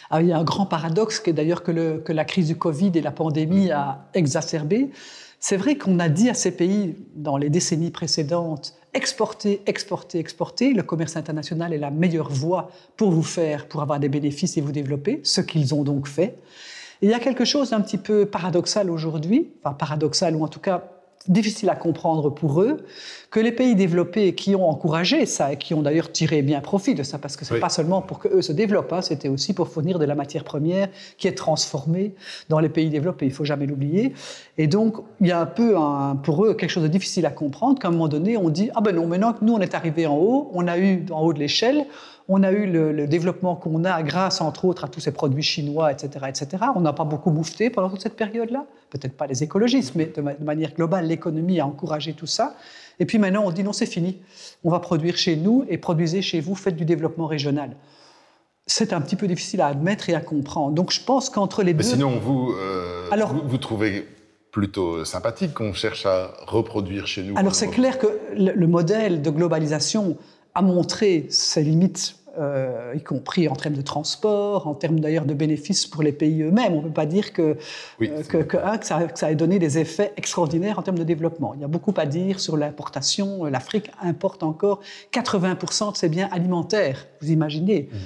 Ah, 0.10 0.22
Il 0.22 0.28
y 0.28 0.32
a 0.32 0.38
un 0.38 0.44
grand 0.44 0.66
paradoxe 0.66 1.20
qui 1.20 1.32
est 1.32 1.34
d'ailleurs 1.34 1.64
que, 1.64 1.98
que, 2.00 2.14
la 2.14 2.26
crise 2.26 2.48
du 2.48 2.56
Covid 2.56 2.92
et 2.96 3.02
la 3.02 3.12
pandémie 3.12 3.72
a 3.72 4.06
exacerbé. 4.14 4.90
C'est 5.40 5.58
vrai 5.58 5.78
qu'on 5.78 6.00
a 6.00 6.10
dit 6.10 6.30
à 6.30 6.34
ces 6.34 6.52
pays 6.52 6.96
dans 7.16 7.38
les 7.38 7.50
décennies 7.50 7.92
précédentes 7.92 8.78
exporter, 8.94 9.62
exporter, 9.68 10.18
exporter. 10.18 10.74
Le 10.74 10.82
commerce 10.82 11.16
international 11.16 11.72
est 11.72 11.78
la 11.78 11.92
meilleure 11.92 12.30
voie 12.30 12.72
pour 12.96 13.12
vous 13.12 13.24
faire, 13.24 13.68
pour 13.68 13.82
avoir 13.82 14.00
des 14.00 14.10
bénéfices 14.10 14.58
et 14.58 14.62
vous 14.62 14.72
développer, 14.72 15.22
ce 15.24 15.42
qu'ils 15.42 15.76
ont 15.76 15.84
donc 15.84 16.08
fait. 16.08 16.38
il 17.04 17.10
y 17.10 17.14
a 17.14 17.20
quelque 17.20 17.46
chose 17.46 17.70
d'un 17.70 17.82
petit 17.82 18.00
peu 18.00 18.26
paradoxal 18.26 18.90
aujourd'hui, 18.90 19.52
enfin 19.64 19.76
paradoxal 19.76 20.36
ou 20.36 20.44
en 20.44 20.48
tout 20.48 20.60
cas 20.60 20.97
difficile 21.28 21.70
à 21.70 21.76
comprendre 21.76 22.30
pour 22.30 22.62
eux 22.62 22.78
que 23.32 23.40
les 23.40 23.52
pays 23.52 23.76
développés 23.76 24.34
qui 24.34 24.56
ont 24.56 24.70
encouragé 24.70 25.26
ça 25.26 25.54
et 25.54 25.58
qui 25.58 25.74
ont 25.74 25.82
d'ailleurs 25.82 26.12
tiré 26.12 26.42
bien 26.42 26.62
profit 26.62 26.96
de 26.96 27.04
ça, 27.04 27.18
parce 27.18 27.36
que 27.36 27.44
c'est 27.44 27.56
n'est 27.56 27.60
pas 27.60 27.70
seulement 27.70 28.02
pour 28.02 28.20
qu'eux 28.20 28.42
se 28.42 28.54
développent, 28.54 28.94
hein, 28.94 29.02
c'était 29.02 29.28
aussi 29.28 29.54
pour 29.54 29.68
fournir 29.68 30.00
de 30.00 30.06
la 30.06 30.16
matière 30.16 30.44
première 30.44 30.88
qui 31.18 31.28
est 31.28 31.38
transformée 31.38 32.14
dans 32.50 32.60
les 32.60 32.70
pays 32.70 32.90
développés, 32.90 33.26
il 33.26 33.34
faut 33.34 33.46
jamais 33.46 33.66
l'oublier. 33.66 34.14
Et 34.58 34.68
donc, 34.68 34.96
il 35.20 35.28
y 35.28 35.32
a 35.32 35.40
un 35.40 35.46
peu 35.46 35.76
pour 36.24 36.46
eux 36.46 36.54
quelque 36.54 36.70
chose 36.70 36.84
de 36.84 36.88
difficile 36.88 37.26
à 37.26 37.32
comprendre, 37.32 37.80
qu'à 37.80 37.90
un 37.90 37.92
moment 37.92 38.08
donné, 38.08 38.38
on 38.38 38.50
dit, 38.50 38.70
ah 38.76 38.82
ben 38.82 38.96
non, 38.96 39.08
maintenant 39.08 39.34
que 39.34 39.44
nous 39.44 39.54
on 39.54 39.60
est 39.60 39.76
arrivé 39.76 40.08
en 40.08 40.16
haut, 40.16 40.50
on 40.54 40.68
a 40.68 40.78
eu 40.78 41.06
en 41.12 41.22
haut 41.22 41.34
de 41.34 41.40
l'échelle, 41.40 41.86
on 42.30 42.44
a 42.44 42.52
eu 42.52 42.66
le, 42.66 43.08
développement 43.08 43.56
qu'on 43.56 43.86
a 43.86 44.02
grâce, 44.04 44.42
entre 44.42 44.66
autres, 44.66 44.84
à 44.84 44.88
tous 44.88 45.00
ces 45.00 45.12
produits 45.12 45.44
chinois, 45.44 45.92
etc., 45.92 46.26
etc. 46.28 46.64
On 46.76 46.82
n'a 46.82 46.94
pas 46.94 47.06
beaucoup 47.06 47.32
moufté 47.32 47.70
pendant 47.70 47.90
toute 47.90 48.02
cette 48.02 48.18
période-là. 48.18 48.66
Peut-être 48.90 49.16
pas 49.16 49.28
les 49.28 49.44
écologistes, 49.44 49.96
mais 49.96 50.08
de, 50.08 50.22
manière 50.44 50.74
globale, 50.74 51.08
l'économie 51.08 51.60
a 51.60 51.66
encouragé 51.66 52.14
tout 52.14 52.26
ça. 52.26 52.56
Et 53.00 53.06
puis 53.06 53.18
maintenant, 53.18 53.44
on 53.46 53.52
dit 53.52 53.64
non, 53.64 53.74
c'est 53.74 53.86
fini. 53.86 54.18
On 54.64 54.72
va 54.72 54.80
produire 54.80 55.16
chez 55.18 55.38
nous 55.38 55.66
et 55.70 55.78
produisez 55.78 56.22
chez 56.22 56.42
vous, 56.42 56.56
faites 56.56 56.76
du 56.76 56.84
développement 56.84 57.28
régional. 57.28 57.76
C'est 58.66 58.92
un 58.92 59.00
petit 59.00 59.16
peu 59.16 59.28
difficile 59.28 59.62
à 59.62 59.68
admettre 59.68 60.10
et 60.10 60.14
à 60.14 60.20
comprendre. 60.20 60.72
Donc 60.72 60.92
je 60.92 61.02
pense 61.02 61.30
qu'entre 61.30 61.64
les 61.64 61.74
mais 61.74 61.84
deux. 61.84 61.90
Sinon, 61.90 62.20
vous, 62.20 62.52
euh, 62.52 63.08
alors, 63.12 63.34
vous, 63.34 63.58
trouvez 63.58 64.06
plutôt 64.52 65.06
sympathique 65.06 65.54
qu'on 65.54 65.72
cherche 65.72 66.06
à 66.06 66.34
reproduire 66.46 67.08
chez 67.08 67.24
nous 67.24 67.38
Alors 67.38 67.56
c'est 67.56 67.70
clair 67.70 67.98
que 68.00 68.08
le 68.36 68.68
modèle 68.68 69.22
de 69.22 69.30
globalisation 69.30 70.18
a 70.58 70.62
montré 70.64 71.28
ses 71.30 71.62
limites 71.62 72.16
euh, 72.40 72.94
y 72.96 73.02
compris 73.02 73.48
en 73.48 73.56
termes 73.56 73.76
de 73.76 73.82
transport, 73.82 74.68
en 74.68 74.74
termes 74.74 75.00
d'ailleurs 75.00 75.26
de 75.26 75.34
bénéfices 75.34 75.86
pour 75.86 76.04
les 76.04 76.12
pays 76.12 76.42
eux-mêmes. 76.42 76.74
On 76.74 76.78
ne 76.78 76.88
peut 76.88 76.94
pas 76.94 77.06
dire 77.06 77.34
que, 77.34 77.58
euh, 78.02 78.24
que, 78.24 78.58
ça, 78.82 79.04
que, 79.06 79.18
ça, 79.18 79.32
ait 79.32 79.36
donné 79.36 79.60
des 79.60 79.78
effets 79.78 80.14
extraordinaires 80.18 80.78
en 80.78 80.82
termes 80.82 81.00
de 81.00 81.04
développement. 81.04 81.54
Il 81.56 81.62
y 81.62 81.64
a 81.64 81.68
beaucoup 81.68 81.94
à 81.98 82.06
dire 82.06 82.40
sur 82.40 82.58
l'importation. 82.58 83.46
L'Afrique 83.46 83.90
importe 84.02 84.44
encore 84.44 84.82
80% 85.14 85.94
de 85.94 85.98
ses 85.98 86.10
biens 86.10 86.30
alimentaires, 86.32 87.08
vous 87.22 87.32
imaginez. 87.32 87.90
Mmh. 87.92 87.98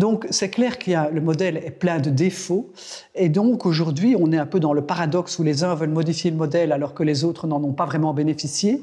Donc 0.00 0.26
c'est 0.30 0.50
clair 0.50 0.78
que 0.78 0.90
le 1.12 1.20
modèle 1.20 1.56
est 1.56 1.70
plein 1.70 1.98
de 1.98 2.10
défauts 2.10 2.70
et 3.14 3.30
donc 3.30 3.64
aujourd'hui 3.64 4.14
on 4.18 4.30
est 4.30 4.36
un 4.36 4.44
peu 4.44 4.60
dans 4.60 4.74
le 4.74 4.82
paradoxe 4.82 5.38
où 5.38 5.42
les 5.42 5.64
uns 5.64 5.74
veulent 5.74 5.88
modifier 5.88 6.30
le 6.30 6.36
modèle 6.36 6.72
alors 6.72 6.92
que 6.92 7.02
les 7.02 7.24
autres 7.24 7.46
n'en 7.46 7.62
ont 7.62 7.72
pas 7.72 7.86
vraiment 7.86 8.12
bénéficié. 8.12 8.82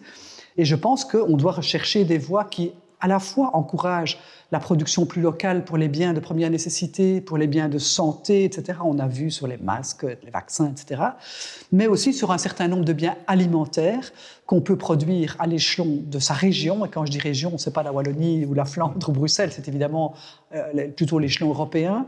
Et 0.58 0.66
je 0.66 0.76
pense 0.76 1.06
qu'on 1.06 1.36
doit 1.36 1.52
rechercher 1.52 2.04
des 2.04 2.18
voies 2.18 2.46
qui 2.46 2.74
à 3.04 3.08
la 3.08 3.20
fois 3.20 3.52
encouragent 3.54 4.18
la 4.54 4.60
production 4.60 5.06
plus 5.06 5.22
locale 5.22 5.66
pour 5.66 5.76
les 5.78 5.90
biens 5.90 6.14
de 6.14 6.22
première 6.22 6.50
nécessité, 6.50 7.20
pour 7.20 7.38
les 7.38 7.48
biens 7.48 7.68
de 7.68 7.78
santé, 7.78 8.46
etc. 8.46 8.80
On 8.86 8.98
a 8.98 9.08
vu 9.08 9.30
sur 9.30 9.46
les 9.46 9.58
masques, 9.58 10.06
les 10.24 10.32
vaccins, 10.32 10.72
etc. 10.72 11.02
Mais 11.74 11.88
aussi 11.88 12.14
sur 12.14 12.32
un 12.32 12.38
certain 12.38 12.70
nombre 12.70 12.86
de 12.86 12.94
biens 12.94 13.18
alimentaires 13.28 14.14
qu'on 14.46 14.62
peut 14.62 14.78
produire 14.78 15.36
à 15.40 15.48
l'échelon 15.48 16.02
de 16.06 16.20
sa 16.20 16.34
région. 16.34 16.86
Et 16.86 16.90
quand 16.90 17.06
je 17.06 17.12
dis 17.12 17.20
région, 17.20 17.58
ce 17.58 17.70
n'est 17.70 17.74
pas 17.74 17.84
la 17.84 17.92
Wallonie 17.92 18.46
ou 18.46 18.54
la 18.54 18.64
Flandre 18.64 19.10
ou 19.10 19.12
Bruxelles, 19.12 19.52
c'est 19.52 19.68
évidemment 19.68 20.14
euh, 20.56 20.88
plutôt 20.96 21.20
l'échelon 21.20 21.50
européen. 21.50 22.06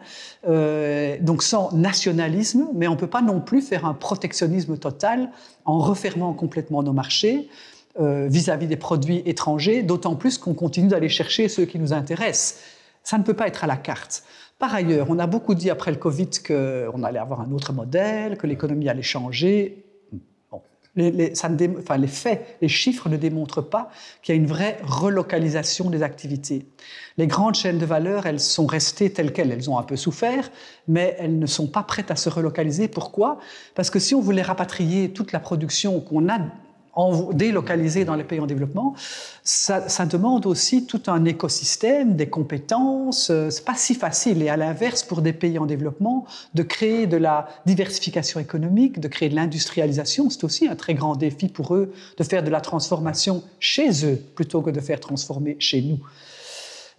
Euh, 0.48 1.18
donc 1.20 1.44
sans 1.44 1.74
nationalisme, 1.74 2.70
mais 2.74 2.88
on 2.88 2.94
ne 2.94 3.00
peut 3.00 3.08
pas 3.08 3.22
non 3.22 3.42
plus 3.42 3.62
faire 3.62 3.86
un 3.86 3.94
protectionnisme 3.94 4.78
total 4.78 5.30
en 5.66 5.80
refermant 5.80 6.32
complètement 6.32 6.84
nos 6.84 6.94
marchés. 6.94 7.50
Euh, 7.98 8.28
vis-à-vis 8.28 8.68
des 8.68 8.76
produits 8.76 9.24
étrangers, 9.26 9.82
d'autant 9.82 10.18
plus 10.18 10.38
qu'on 10.38 10.54
continue 10.54 10.90
d'aller 10.90 11.08
chercher 11.08 11.48
ceux 11.48 11.64
qui 11.64 11.80
nous 11.80 11.94
intéressent. 11.94 12.60
Ça 13.04 13.18
ne 13.18 13.24
peut 13.24 13.34
pas 13.34 13.48
être 13.48 13.64
à 13.64 13.68
la 13.68 13.78
carte. 13.78 14.26
Par 14.60 14.76
ailleurs, 14.76 15.08
on 15.10 15.18
a 15.18 15.28
beaucoup 15.28 15.56
dit 15.56 15.70
après 15.70 15.92
le 15.92 15.98
Covid 15.98 16.30
qu'on 16.46 17.04
allait 17.04 17.20
avoir 17.20 17.40
un 17.40 17.52
autre 17.52 17.72
modèle, 17.72 18.38
que 18.38 18.48
l'économie 18.48 18.90
allait 18.90 19.02
changer. 19.02 19.86
ça 21.34 21.50
enfin, 21.80 21.98
les 21.98 22.08
faits, 22.08 22.58
les 22.62 22.68
chiffres 22.68 23.08
ne 23.08 23.16
démontrent 23.16 23.62
pas 23.62 23.90
qu'il 24.22 24.36
y 24.36 24.38
a 24.38 24.42
une 24.42 24.48
vraie 24.48 24.78
relocalisation 24.84 25.90
des 25.90 26.04
activités. 26.04 26.66
Les 27.18 27.28
grandes 27.28 27.56
chaînes 27.56 27.80
de 27.80 27.86
valeur, 27.86 28.26
elles 28.26 28.42
sont 28.42 28.66
restées 28.66 29.14
telles 29.14 29.32
quelles. 29.32 29.54
Elles 29.54 29.70
ont 29.70 29.78
un 29.78 29.84
peu 29.84 29.96
souffert, 29.96 30.52
mais 30.90 31.16
elles 31.18 31.40
ne 31.40 31.46
sont 31.46 31.68
pas 31.68 31.84
prêtes 31.84 32.12
à 32.12 32.18
se 32.18 32.28
relocaliser. 32.28 32.90
Pourquoi? 32.90 33.40
Parce 33.74 33.90
que 33.90 34.00
si 34.00 34.16
on 34.16 34.20
voulait 34.20 34.42
rapatrier 34.42 35.14
toute 35.14 35.32
la 35.32 35.40
production 35.40 36.02
qu'on 36.02 36.28
a 36.28 36.40
délocalisé 37.34 38.06
dans 38.06 38.16
les 38.16 38.24
pays 38.24 38.40
en 38.40 38.46
développement, 38.46 38.96
ça, 39.44 39.90
ça, 39.90 40.06
demande 40.06 40.46
aussi 40.46 40.86
tout 40.86 41.02
un 41.08 41.26
écosystème, 41.26 42.16
des 42.16 42.28
compétences. 42.28 43.30
Euh, 43.30 43.50
c'est 43.50 43.66
pas 43.66 43.76
si 43.76 43.96
facile. 43.96 44.42
Et 44.42 44.50
à 44.50 44.58
l'inverse, 44.58 45.04
pour 45.04 45.22
des 45.22 45.34
pays 45.34 45.60
en 45.60 45.66
développement, 45.66 46.26
de 46.54 46.64
créer 46.64 47.06
de 47.06 47.18
la 47.18 47.48
diversification 47.66 48.40
économique, 48.40 49.00
de 49.00 49.08
créer 49.08 49.30
de 49.30 49.36
l'industrialisation, 49.36 50.30
c'est 50.30 50.44
aussi 50.44 50.68
un 50.68 50.76
très 50.76 50.94
grand 50.94 51.16
défi 51.16 51.48
pour 51.50 51.76
eux 51.76 51.94
de 52.18 52.24
faire 52.24 52.44
de 52.44 52.50
la 52.50 52.62
transformation 52.62 53.44
chez 53.60 54.06
eux 54.06 54.20
plutôt 54.36 54.62
que 54.62 54.70
de 54.70 54.80
faire 54.80 55.00
transformer 55.00 55.58
chez 55.60 55.82
nous. 55.82 56.00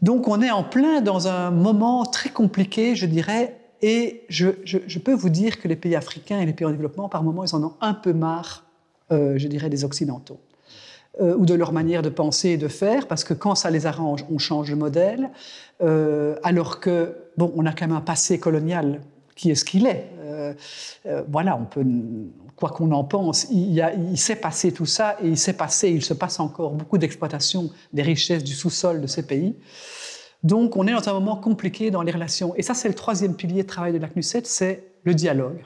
Donc 0.03 0.29
on 0.29 0.43
est 0.43 0.51
en 0.51 0.63
plein 0.63 1.01
dans 1.01 1.27
un 1.27 1.51
moment 1.51 2.05
très 2.05 2.29
compliqué, 2.29 2.95
je 2.95 3.07
dirais, 3.07 3.57
et 3.83 4.25
je, 4.29 4.49
je, 4.65 4.79
je 4.87 4.99
peux 4.99 5.15
vous 5.15 5.31
dire 5.31 5.61
que 5.61 5.69
les 5.69 5.77
pays 5.77 5.97
africains 5.97 6.41
et 6.41 6.47
les 6.47 6.53
pays 6.53 6.67
en 6.67 6.71
développement, 6.71 7.09
par 7.09 7.23
moments, 7.23 7.45
ils 7.45 7.55
en 7.55 7.63
ont 7.63 7.75
un 7.81 7.95
peu 7.95 8.13
marre 8.13 8.66
je 9.11 9.49
dirais, 9.49 9.69
des 9.69 9.85
Occidentaux, 9.85 10.41
euh, 11.21 11.35
ou 11.37 11.47
de 11.47 11.55
leur 11.55 11.73
manière 11.73 12.03
de 12.03 12.09
penser 12.09 12.51
et 12.51 12.57
de 12.57 12.69
faire, 12.69 13.07
parce 13.09 13.25
que 13.25 13.35
quand 13.35 13.55
ça 13.55 13.71
les 13.71 13.87
arrange, 13.87 14.25
on 14.31 14.39
change 14.39 14.71
le 14.71 14.77
modèle, 14.77 15.31
euh, 15.83 16.37
alors 16.43 16.81
que, 16.81 17.17
bon, 17.37 17.53
on 17.57 17.67
a 17.67 17.73
quand 17.73 17.87
même 17.87 17.97
un 17.97 18.01
passé 18.01 18.39
colonial 18.39 19.01
qui 19.35 19.51
est 19.51 19.55
ce 19.55 19.65
qu'il 19.65 19.87
est. 19.87 20.11
voilà, 21.29 21.59
on 21.59 21.67
peut, 21.67 21.85
quoi 22.57 22.71
qu'on 22.71 22.91
en 22.93 23.05
pense, 23.05 23.47
il, 23.51 23.85
il 24.11 24.19
s'est 24.19 24.37
passé 24.37 24.73
tout 24.73 24.87
ça, 24.87 25.17
et 25.23 25.29
il 25.29 25.39
s'est 25.39 25.53
passé, 25.53 25.91
il 25.91 26.03
se 26.03 26.15
passe 26.15 26.41
encore 26.41 26.73
beaucoup 26.73 26.99
d'exploitation 26.99 27.71
des 27.93 28.03
richesses 28.03 28.45
du 28.45 28.55
sous-sol 28.55 29.01
de 29.01 29.07
ces 29.07 29.27
pays. 29.27 29.55
Donc, 30.43 30.77
on 30.77 30.87
est 30.87 30.93
dans 30.93 31.09
un 31.09 31.13
moment 31.13 31.37
compliqué 31.37 31.91
dans 31.91 32.03
les 32.03 32.13
relations. 32.13 32.55
Et 32.57 32.63
ça, 32.63 32.75
c'est 32.75 32.89
le 32.89 32.95
troisième 32.95 33.35
pilier 33.35 33.63
de 33.63 33.69
travail 33.69 33.93
de 33.93 33.99
la 33.99 34.09
CNUSET, 34.09 34.43
c'est 34.45 34.85
le 35.05 35.15
dialogue 35.15 35.65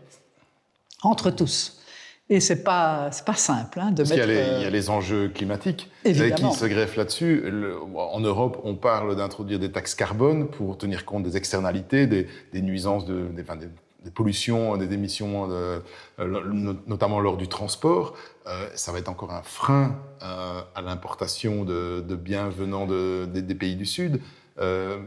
entre 1.03 1.31
tous. 1.31 1.80
Et 2.33 2.39
c'est 2.39 2.63
pas 2.63 3.11
pas 3.27 3.35
simple 3.35 3.81
hein, 3.81 3.91
de 3.91 4.05
mettre. 4.05 4.15
Il 4.15 4.19
y, 4.19 4.23
a 4.23 4.27
les, 4.27 4.57
il 4.59 4.63
y, 4.63 4.65
a 4.65 4.71
les, 4.71 4.89
enjeux 4.89 5.29
climatiques 5.29 5.91
qui 6.05 6.15
se 6.15 6.65
greffent 6.67 6.97
là-dessus. 6.97 7.45
En 7.95 8.21
Europe, 8.21 8.61
on 8.63 8.77
parle 8.77 9.17
d'introduire 9.17 9.59
des 9.59 9.73
taxes 9.73 9.97
carbone 9.97 10.49
pour 10.49 10.79
tenir 10.79 11.05
compte 11.05 11.25
des 11.25 11.37
externalités, 11.37 12.07
des, 12.07 12.29
des 12.53 12.63
nuisances, 12.63 13.05
de, 13.05 13.27
des, 13.35 13.43
enfin, 13.43 13.57
des, 13.57 14.11
pollutions, 14.13 14.77
des 14.77 14.95
émissions, 14.95 15.49
de, 15.49 15.83
euh, 16.21 16.75
notamment 16.87 17.19
lors 17.19 17.37
du 17.37 17.49
transport. 17.49 18.15
Euh, 18.47 18.69
ça 18.77 18.93
va 18.93 18.99
être 18.99 19.09
encore 19.09 19.33
un 19.33 19.43
frein 19.43 19.99
euh, 20.23 20.63
à 20.77 20.83
l'importation 20.83 21.65
de, 21.65 22.01
de, 22.01 22.15
biens 22.15 22.49
venant 22.49 22.87
des 22.87 23.55
pays 23.57 23.75
du 23.75 23.87
Sud. 23.87 24.21
Euh, 24.61 24.99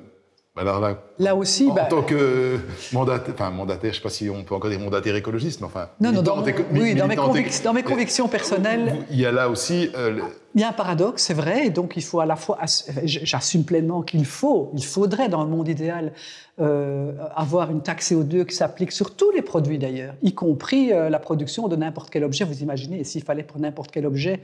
alors 0.56 0.80
là, 1.18 1.36
aussi, 1.36 1.68
en 1.68 1.74
bah, 1.74 1.86
tant 1.90 2.04
que 2.04 2.60
mandataire, 2.92 3.34
enfin 3.34 3.50
mandataire, 3.50 3.92
je 3.92 3.98
ne 3.98 4.02
sais 4.02 4.04
pas 4.04 4.10
si 4.12 4.30
on 4.30 4.44
peut 4.44 4.54
encore 4.54 4.70
dire 4.70 4.80
mandataire 4.80 5.16
écologiste, 5.16 5.62
mais 5.62 5.66
enfin. 5.66 5.90
Non, 6.00 6.12
non, 6.12 6.22
dans, 6.22 6.44
oui, 6.44 6.94
dans 6.94 7.08
mes, 7.08 7.16
dans 7.16 7.74
mes, 7.74 7.82
convictions 7.82 8.28
personnelles. 8.28 9.04
Il 9.10 9.20
y 9.20 9.26
a 9.26 9.32
là 9.32 9.50
aussi. 9.50 9.90
Euh, 9.98 10.20
il 10.54 10.62
y 10.62 10.64
a 10.64 10.70
un 10.70 10.74
paradoxe, 10.74 11.24
c'est 11.24 11.34
vrai, 11.34 11.66
et 11.66 11.70
donc 11.72 11.94
il 11.98 12.04
faut 12.04 12.20
à 12.20 12.28
la 12.28 12.36
fois. 12.36 12.60
J'assume 13.04 13.64
pleinement 13.64 14.04
qu'il 14.04 14.28
faut, 14.28 14.70
il 14.76 14.86
faudrait 14.86 15.28
dans 15.28 15.44
le 15.44 15.50
monde 15.50 15.68
idéal 15.68 16.14
euh, 16.60 17.14
avoir 17.36 17.72
une 17.72 17.82
taxe 17.82 18.12
CO2 18.12 18.46
qui 18.46 18.56
s'applique 18.56 18.92
sur 18.92 19.16
tous 19.16 19.32
les 19.32 19.42
produits 19.42 19.80
d'ailleurs, 19.80 20.14
y 20.22 20.36
compris 20.36 20.94
euh, 20.94 21.10
la 21.10 21.18
production 21.18 21.68
de 21.68 21.76
n'importe 21.76 22.12
quel 22.12 22.24
objet. 22.24 22.46
Vous 22.46 22.62
imaginez, 22.62 23.04
s'il 23.04 23.24
fallait 23.24 23.42
pour 23.42 23.60
n'importe 23.60 23.90
quel 23.90 24.06
objet 24.06 24.40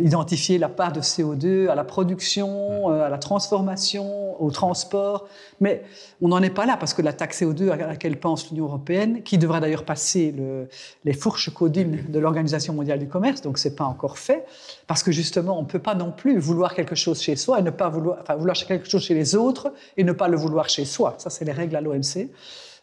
identifier 0.00 0.58
la 0.58 0.68
part 0.68 0.92
de 0.92 1.00
CO2 1.00 1.68
à 1.68 1.74
la 1.74 1.84
production, 1.84 2.90
euh, 2.90 3.06
à 3.06 3.08
la 3.10 3.18
transformation, 3.18 4.42
au 4.42 4.50
transport. 4.50 5.28
Mais 5.60 5.82
on 6.22 6.28
n'en 6.28 6.42
est 6.42 6.50
pas 6.50 6.64
là 6.66 6.76
parce 6.78 6.94
que 6.94 7.02
la 7.02 7.12
taxe 7.12 7.42
CO2 7.42 7.70
à 7.70 7.76
laquelle 7.76 8.18
pense 8.18 8.50
l'Union 8.50 8.64
européenne, 8.64 9.22
qui 9.22 9.36
devra 9.36 9.60
d'ailleurs 9.60 9.84
passer 9.84 10.32
le, 10.32 10.68
les 11.04 11.12
fourches 11.12 11.52
codines 11.52 12.04
de 12.08 12.18
l'Organisation 12.18 12.72
mondiale 12.72 12.98
du 12.98 13.08
commerce, 13.08 13.42
donc 13.42 13.58
c'est 13.58 13.76
pas 13.76 13.84
encore 13.84 14.18
fait, 14.18 14.44
parce 14.86 15.02
que 15.02 15.12
justement 15.12 15.58
on 15.58 15.62
ne 15.62 15.68
peut 15.68 15.78
pas 15.78 15.94
non 15.94 16.12
plus 16.12 16.38
vouloir 16.38 16.74
quelque 16.74 16.94
chose 16.94 17.20
chez 17.20 17.36
soi 17.36 17.60
et 17.60 17.62
ne 17.62 17.70
pas 17.70 17.88
vouloir, 17.88 18.18
enfin 18.22 18.36
vouloir 18.36 18.56
quelque 18.56 18.88
chose 18.88 19.02
chez 19.02 19.14
les 19.14 19.34
autres 19.34 19.72
et 19.96 20.04
ne 20.04 20.12
pas 20.12 20.28
le 20.28 20.36
vouloir 20.36 20.68
chez 20.68 20.84
soi. 20.84 21.14
Ça 21.18 21.30
c'est 21.30 21.44
les 21.44 21.52
règles 21.52 21.76
à 21.76 21.80
l'OMC. 21.80 22.30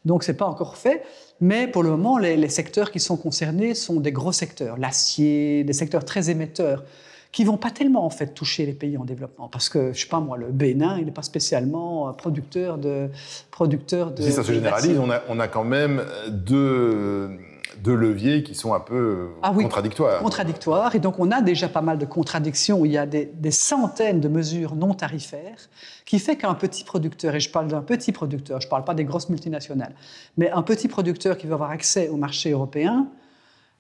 Donc 0.05 0.23
c'est 0.23 0.35
pas 0.35 0.45
encore 0.45 0.77
fait. 0.77 1.03
Mais 1.39 1.67
pour 1.67 1.83
le 1.83 1.89
moment, 1.89 2.17
les, 2.17 2.49
secteurs 2.49 2.91
qui 2.91 2.99
sont 2.99 3.17
concernés 3.17 3.73
sont 3.73 3.99
des 3.99 4.11
gros 4.11 4.31
secteurs, 4.31 4.77
l'acier, 4.77 5.63
des 5.63 5.73
secteurs 5.73 6.05
très 6.05 6.29
émetteurs, 6.29 6.83
qui 7.31 7.45
vont 7.45 7.57
pas 7.57 7.71
tellement 7.71 8.05
en 8.05 8.09
fait 8.09 8.33
toucher 8.33 8.65
les 8.65 8.73
pays 8.73 8.97
en 8.97 9.05
développement, 9.05 9.47
parce 9.47 9.69
que 9.69 9.93
je 9.93 10.01
sais 10.01 10.07
pas 10.07 10.19
moi, 10.19 10.37
le 10.37 10.47
Bénin, 10.47 10.97
il 10.99 11.05
n'est 11.05 11.11
pas 11.11 11.21
spécialement 11.21 12.11
producteur 12.13 12.77
de 12.77 13.09
producteur 13.51 14.11
de. 14.11 14.21
Si 14.21 14.31
ça 14.31 14.43
se 14.43 14.51
généralise, 14.51 14.99
on 14.99 15.09
a, 15.09 15.21
on 15.29 15.39
a 15.39 15.47
quand 15.47 15.63
même 15.63 16.03
deux 16.29 17.39
deux 17.81 17.95
leviers 17.95 18.43
qui 18.43 18.55
sont 18.55 18.73
un 18.73 18.79
peu 18.79 19.29
ah 19.41 19.51
contradictoires. 19.53 20.21
Contradictoires. 20.21 20.95
Et 20.95 20.99
donc, 20.99 21.19
on 21.19 21.31
a 21.31 21.41
déjà 21.41 21.67
pas 21.67 21.81
mal 21.81 21.97
de 21.97 22.05
contradictions. 22.05 22.85
Il 22.85 22.91
y 22.91 22.97
a 22.97 23.05
des, 23.05 23.51
centaines 23.51 24.19
de 24.19 24.27
mesures 24.27 24.75
non 24.75 24.93
tarifaires 24.93 25.57
qui 26.05 26.19
fait 26.19 26.35
qu'un 26.35 26.53
petit 26.53 26.83
producteur, 26.83 27.35
et 27.35 27.39
je 27.39 27.49
parle 27.49 27.67
d'un 27.67 27.81
petit 27.81 28.11
producteur, 28.11 28.61
je 28.61 28.67
ne 28.67 28.69
parle 28.69 28.83
pas 28.83 28.93
des 28.93 29.03
grosses 29.03 29.29
multinationales, 29.29 29.93
mais 30.37 30.49
un 30.51 30.61
petit 30.61 30.87
producteur 30.87 31.37
qui 31.37 31.47
veut 31.47 31.53
avoir 31.53 31.71
accès 31.71 32.09
au 32.09 32.17
marché 32.17 32.51
européen, 32.51 33.07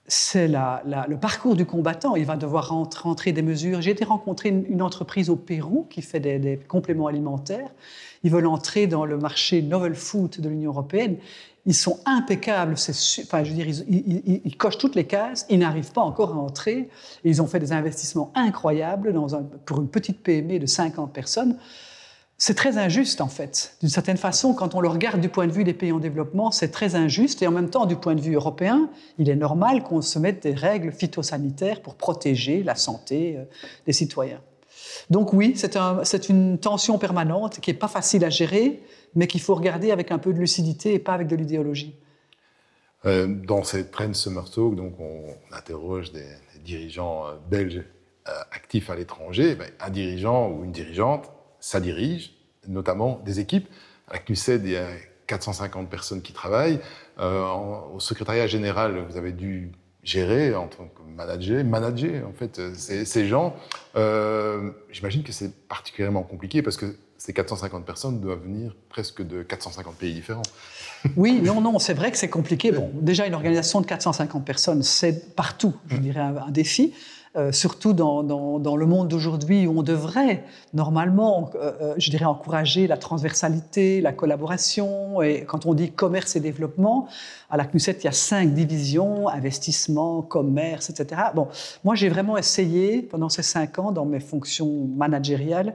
c'est 0.07 0.49
le 0.49 1.15
parcours 1.15 1.55
du 1.55 1.65
combattant. 1.65 2.15
Il 2.15 2.25
va 2.25 2.35
devoir 2.35 2.69
rentrer 2.69 3.31
des 3.31 3.41
mesures. 3.41 3.81
J'ai 3.81 3.91
été 3.91 4.03
rencontrer 4.03 4.49
une, 4.49 4.81
entreprise 4.81 5.29
au 5.29 5.35
Pérou 5.35 5.87
qui 5.89 6.01
fait 6.01 6.19
des, 6.19 6.59
compléments 6.67 7.07
alimentaires. 7.07 7.69
Ils 8.23 8.31
veulent 8.31 8.47
entrer 8.47 8.87
dans 8.87 9.05
le 9.05 9.17
marché 9.17 9.61
novel 9.61 9.95
food 9.95 10.39
de 10.39 10.49
l'Union 10.49 10.71
européenne. 10.71 11.17
Ils 11.65 11.75
sont 11.75 11.99
impeccables. 12.05 12.73
Enfin, 12.73 13.43
je 13.43 13.49
veux 13.49 13.55
dire, 13.55 13.67
ils, 13.87 14.57
cochent 14.57 14.77
toutes 14.77 14.95
les 14.95 15.05
cases. 15.05 15.45
Ils 15.49 15.59
n'arrivent 15.59 15.91
pas 15.91 16.01
encore 16.01 16.31
à 16.31 16.37
entrer. 16.37 16.89
ils 17.23 17.41
ont 17.41 17.47
fait 17.47 17.59
des 17.59 17.71
investissements 17.71 18.31
incroyables 18.35 19.13
pour 19.65 19.81
une 19.81 19.89
petite 19.89 20.23
PME 20.23 20.59
de 20.59 20.65
50 20.65 21.13
personnes 21.13 21.57
c'est 22.43 22.55
très 22.55 22.79
injuste 22.79 23.21
en 23.21 23.27
fait. 23.27 23.75
D'une 23.81 23.89
certaine 23.89 24.17
façon, 24.17 24.55
quand 24.55 24.73
on 24.73 24.81
le 24.81 24.87
regarde 24.87 25.21
du 25.21 25.29
point 25.29 25.45
de 25.45 25.51
vue 25.51 25.63
des 25.63 25.75
pays 25.75 25.91
en 25.91 25.99
développement, 25.99 26.49
c'est 26.49 26.71
très 26.71 26.95
injuste 26.95 27.43
et 27.43 27.47
en 27.47 27.51
même 27.51 27.69
temps, 27.69 27.85
du 27.85 27.95
point 27.95 28.15
de 28.15 28.19
vue 28.19 28.33
européen, 28.33 28.89
il 29.19 29.29
est 29.29 29.35
normal 29.35 29.83
qu'on 29.83 30.01
se 30.01 30.17
mette 30.17 30.41
des 30.41 30.55
règles 30.55 30.91
phytosanitaires 30.91 31.83
pour 31.83 31.93
protéger 31.93 32.63
la 32.63 32.73
santé 32.73 33.35
euh, 33.37 33.43
des 33.85 33.93
citoyens. 33.93 34.41
Donc 35.09 35.33
oui, 35.33 35.55
c'est 35.55 36.29
une 36.29 36.57
tension 36.57 36.97
permanente 36.97 37.59
qui 37.59 37.71
n'est 37.71 37.77
pas 37.77 37.87
facile 37.87 38.23
à 38.25 38.29
gérer, 38.29 38.81
mais 39.15 39.27
qu'il 39.27 39.41
faut 39.41 39.55
regarder 39.55 39.91
avec 39.91 40.11
un 40.11 40.17
peu 40.17 40.33
de 40.33 40.39
lucidité 40.39 40.93
et 40.93 40.99
pas 40.99 41.13
avec 41.13 41.27
de 41.27 41.35
l'idéologie. 41.35 41.95
Euh, 43.05 43.27
dans 43.27 43.63
cette 43.63 43.91
Trend 43.91 44.13
Summer 44.13 44.49
Talk, 44.49 44.75
donc 44.75 44.93
on 44.99 45.55
interroge 45.55 46.11
des, 46.11 46.27
dirigeants 46.63 47.25
euh, 47.27 47.35
belges 47.49 47.83
actifs 48.51 48.89
à 48.89 48.95
l'étranger. 48.95 49.55
Ben, 49.55 49.69
un 49.79 49.89
dirigeant 49.89 50.51
ou 50.51 50.63
une 50.63 50.71
dirigeante 50.71 51.31
ça 51.61 51.79
dirige, 51.79 52.33
notamment 52.67 53.21
des 53.23 53.39
équipes. 53.39 53.69
À 54.09 54.13
la 54.13 54.19
CNUSED, 54.19 54.65
il 54.65 54.71
y 54.71 54.77
a 54.77 54.87
450 55.27 55.89
personnes 55.89 56.21
qui 56.21 56.33
travaillent. 56.33 56.81
Euh, 57.19 57.45
au 57.93 57.99
secrétariat 57.99 58.47
général, 58.47 59.05
vous 59.07 59.15
avez 59.15 59.31
dû 59.31 59.71
gérer 60.03 60.55
en 60.55 60.67
tant 60.67 60.85
que 60.85 61.01
manager, 61.15 61.63
manager 61.63 62.27
en 62.27 62.33
fait 62.33 62.61
ces, 62.75 63.27
gens. 63.27 63.55
Euh, 63.95 64.71
j'imagine 64.91 65.23
que 65.23 65.31
c'est 65.31 65.53
particulièrement 65.67 66.23
compliqué 66.23 66.61
parce 66.61 66.77
que 66.77 66.95
ces 67.17 67.33
450 67.33 67.85
personnes 67.85 68.19
doivent 68.19 68.41
venir 68.43 68.75
presque 68.89 69.21
de 69.21 69.43
450 69.43 69.95
pays 69.95 70.13
différents. 70.13 70.41
Oui, 71.15 71.39
non, 71.41 71.61
non, 71.61 71.77
c'est 71.77 71.93
vrai 71.93 72.11
que 72.11 72.17
c'est 72.17 72.29
compliqué. 72.29 72.71
Bon, 72.71 72.89
déjà 72.95 73.27
une 73.27 73.35
organisation 73.35 73.81
de 73.81 73.85
450 73.85 74.43
personnes, 74.43 74.81
c'est 74.81 75.35
partout, 75.35 75.75
je 75.87 75.97
dirais, 75.97 76.19
un 76.19 76.49
défi. 76.49 76.93
Euh, 77.37 77.53
surtout 77.53 77.93
dans, 77.93 78.21
le 78.21 78.85
monde 78.85 79.07
d'aujourd'hui 79.07 79.65
où 79.65 79.79
on 79.79 79.83
devrait 79.83 80.43
normalement, 80.73 81.49
euh, 81.55 81.71
euh, 81.81 81.93
je 81.95 82.09
dirais, 82.09 82.25
encourager 82.25 82.87
la 82.87 82.97
transversalité, 82.97 84.01
la 84.01 84.11
collaboration. 84.11 85.21
Et 85.21 85.45
quand 85.45 85.65
on 85.65 85.73
dit 85.73 85.91
commerce 85.93 86.35
et 86.35 86.41
développement, 86.41 87.07
à 87.49 87.55
la 87.55 87.63
CNUSET, 87.63 87.99
il 88.01 88.03
y 88.03 88.07
a 88.09 88.11
cinq 88.11 88.53
divisions, 88.53 89.29
investissement, 89.29 90.21
commerce, 90.21 90.89
etc. 90.89 91.21
Bon, 91.33 91.47
moi, 91.85 91.95
j'ai 91.95 92.09
vraiment 92.09 92.37
essayé, 92.37 93.01
pendant 93.01 93.29
ces 93.29 93.43
cinq 93.43 93.79
ans, 93.79 93.93
dans 93.93 94.05
mes 94.05 94.19
fonctions 94.19 94.89
managériales, 94.97 95.73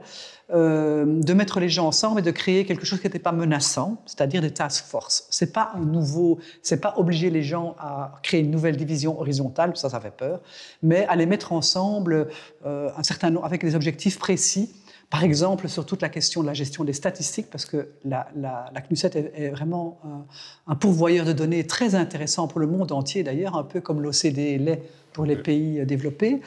euh, 0.49 1.05
de 1.05 1.33
mettre 1.33 1.59
les 1.59 1.67
gens 1.67 1.87
ensemble 1.87 2.21
et 2.21 2.23
de 2.23 2.31
créer 2.31 2.63
quelque 2.63 2.85
chose 2.85 3.01
qui 3.01 3.07
n'était 3.07 3.19
pas 3.19 3.33
menaçant, 3.33 4.01
c'est-à-dire 4.05 4.41
des 4.41 4.51
task 4.51 4.85
force. 4.85 5.27
C'est 5.29 5.51
pas 5.51 5.73
un 5.75 5.81
nouveau, 5.81 6.39
c'est 6.61 6.79
pas 6.79 6.93
obliger 6.95 7.29
les 7.29 7.43
gens 7.43 7.75
à 7.79 8.13
créer 8.23 8.39
une 8.39 8.51
nouvelle 8.51 8.77
division 8.77 9.19
horizontale, 9.19 9.75
ça, 9.75 9.89
ça 9.89 9.99
fait 9.99 10.15
peur, 10.15 10.41
mais 10.81 11.05
à 11.07 11.17
les 11.17 11.25
mettre 11.25 11.51
ensemble 11.51 12.29
euh, 12.65 12.89
un 12.97 13.03
certain 13.03 13.35
avec 13.43 13.61
des 13.61 13.75
objectifs 13.75 14.19
précis. 14.19 14.73
Par 15.09 15.23
exemple, 15.23 15.69
sur 15.69 15.85
toute 15.85 16.01
la 16.01 16.09
question 16.09 16.41
de 16.41 16.47
la 16.47 16.53
gestion 16.53 16.83
des 16.83 16.93
statistiques, 16.93 17.49
parce 17.49 17.65
que 17.65 17.89
la, 18.03 18.27
la, 18.35 18.69
la 18.73 18.81
CNUSET 18.81 19.11
est, 19.15 19.49
vraiment 19.49 19.99
un, 20.03 20.25
un, 20.71 20.75
pourvoyeur 20.75 21.25
de 21.25 21.31
données 21.31 21.65
très 21.65 21.95
intéressant 21.95 22.47
pour 22.47 22.59
le 22.59 22.67
monde 22.67 22.91
entier, 22.91 23.23
d'ailleurs, 23.23 23.55
un 23.55 23.63
peu 23.63 23.79
comme 23.79 24.01
l'OCDE 24.01 24.59
l'est 24.59 24.83
pour 25.17 25.25
les 25.25 25.35
pays 25.35 25.83
développés. 25.83 26.41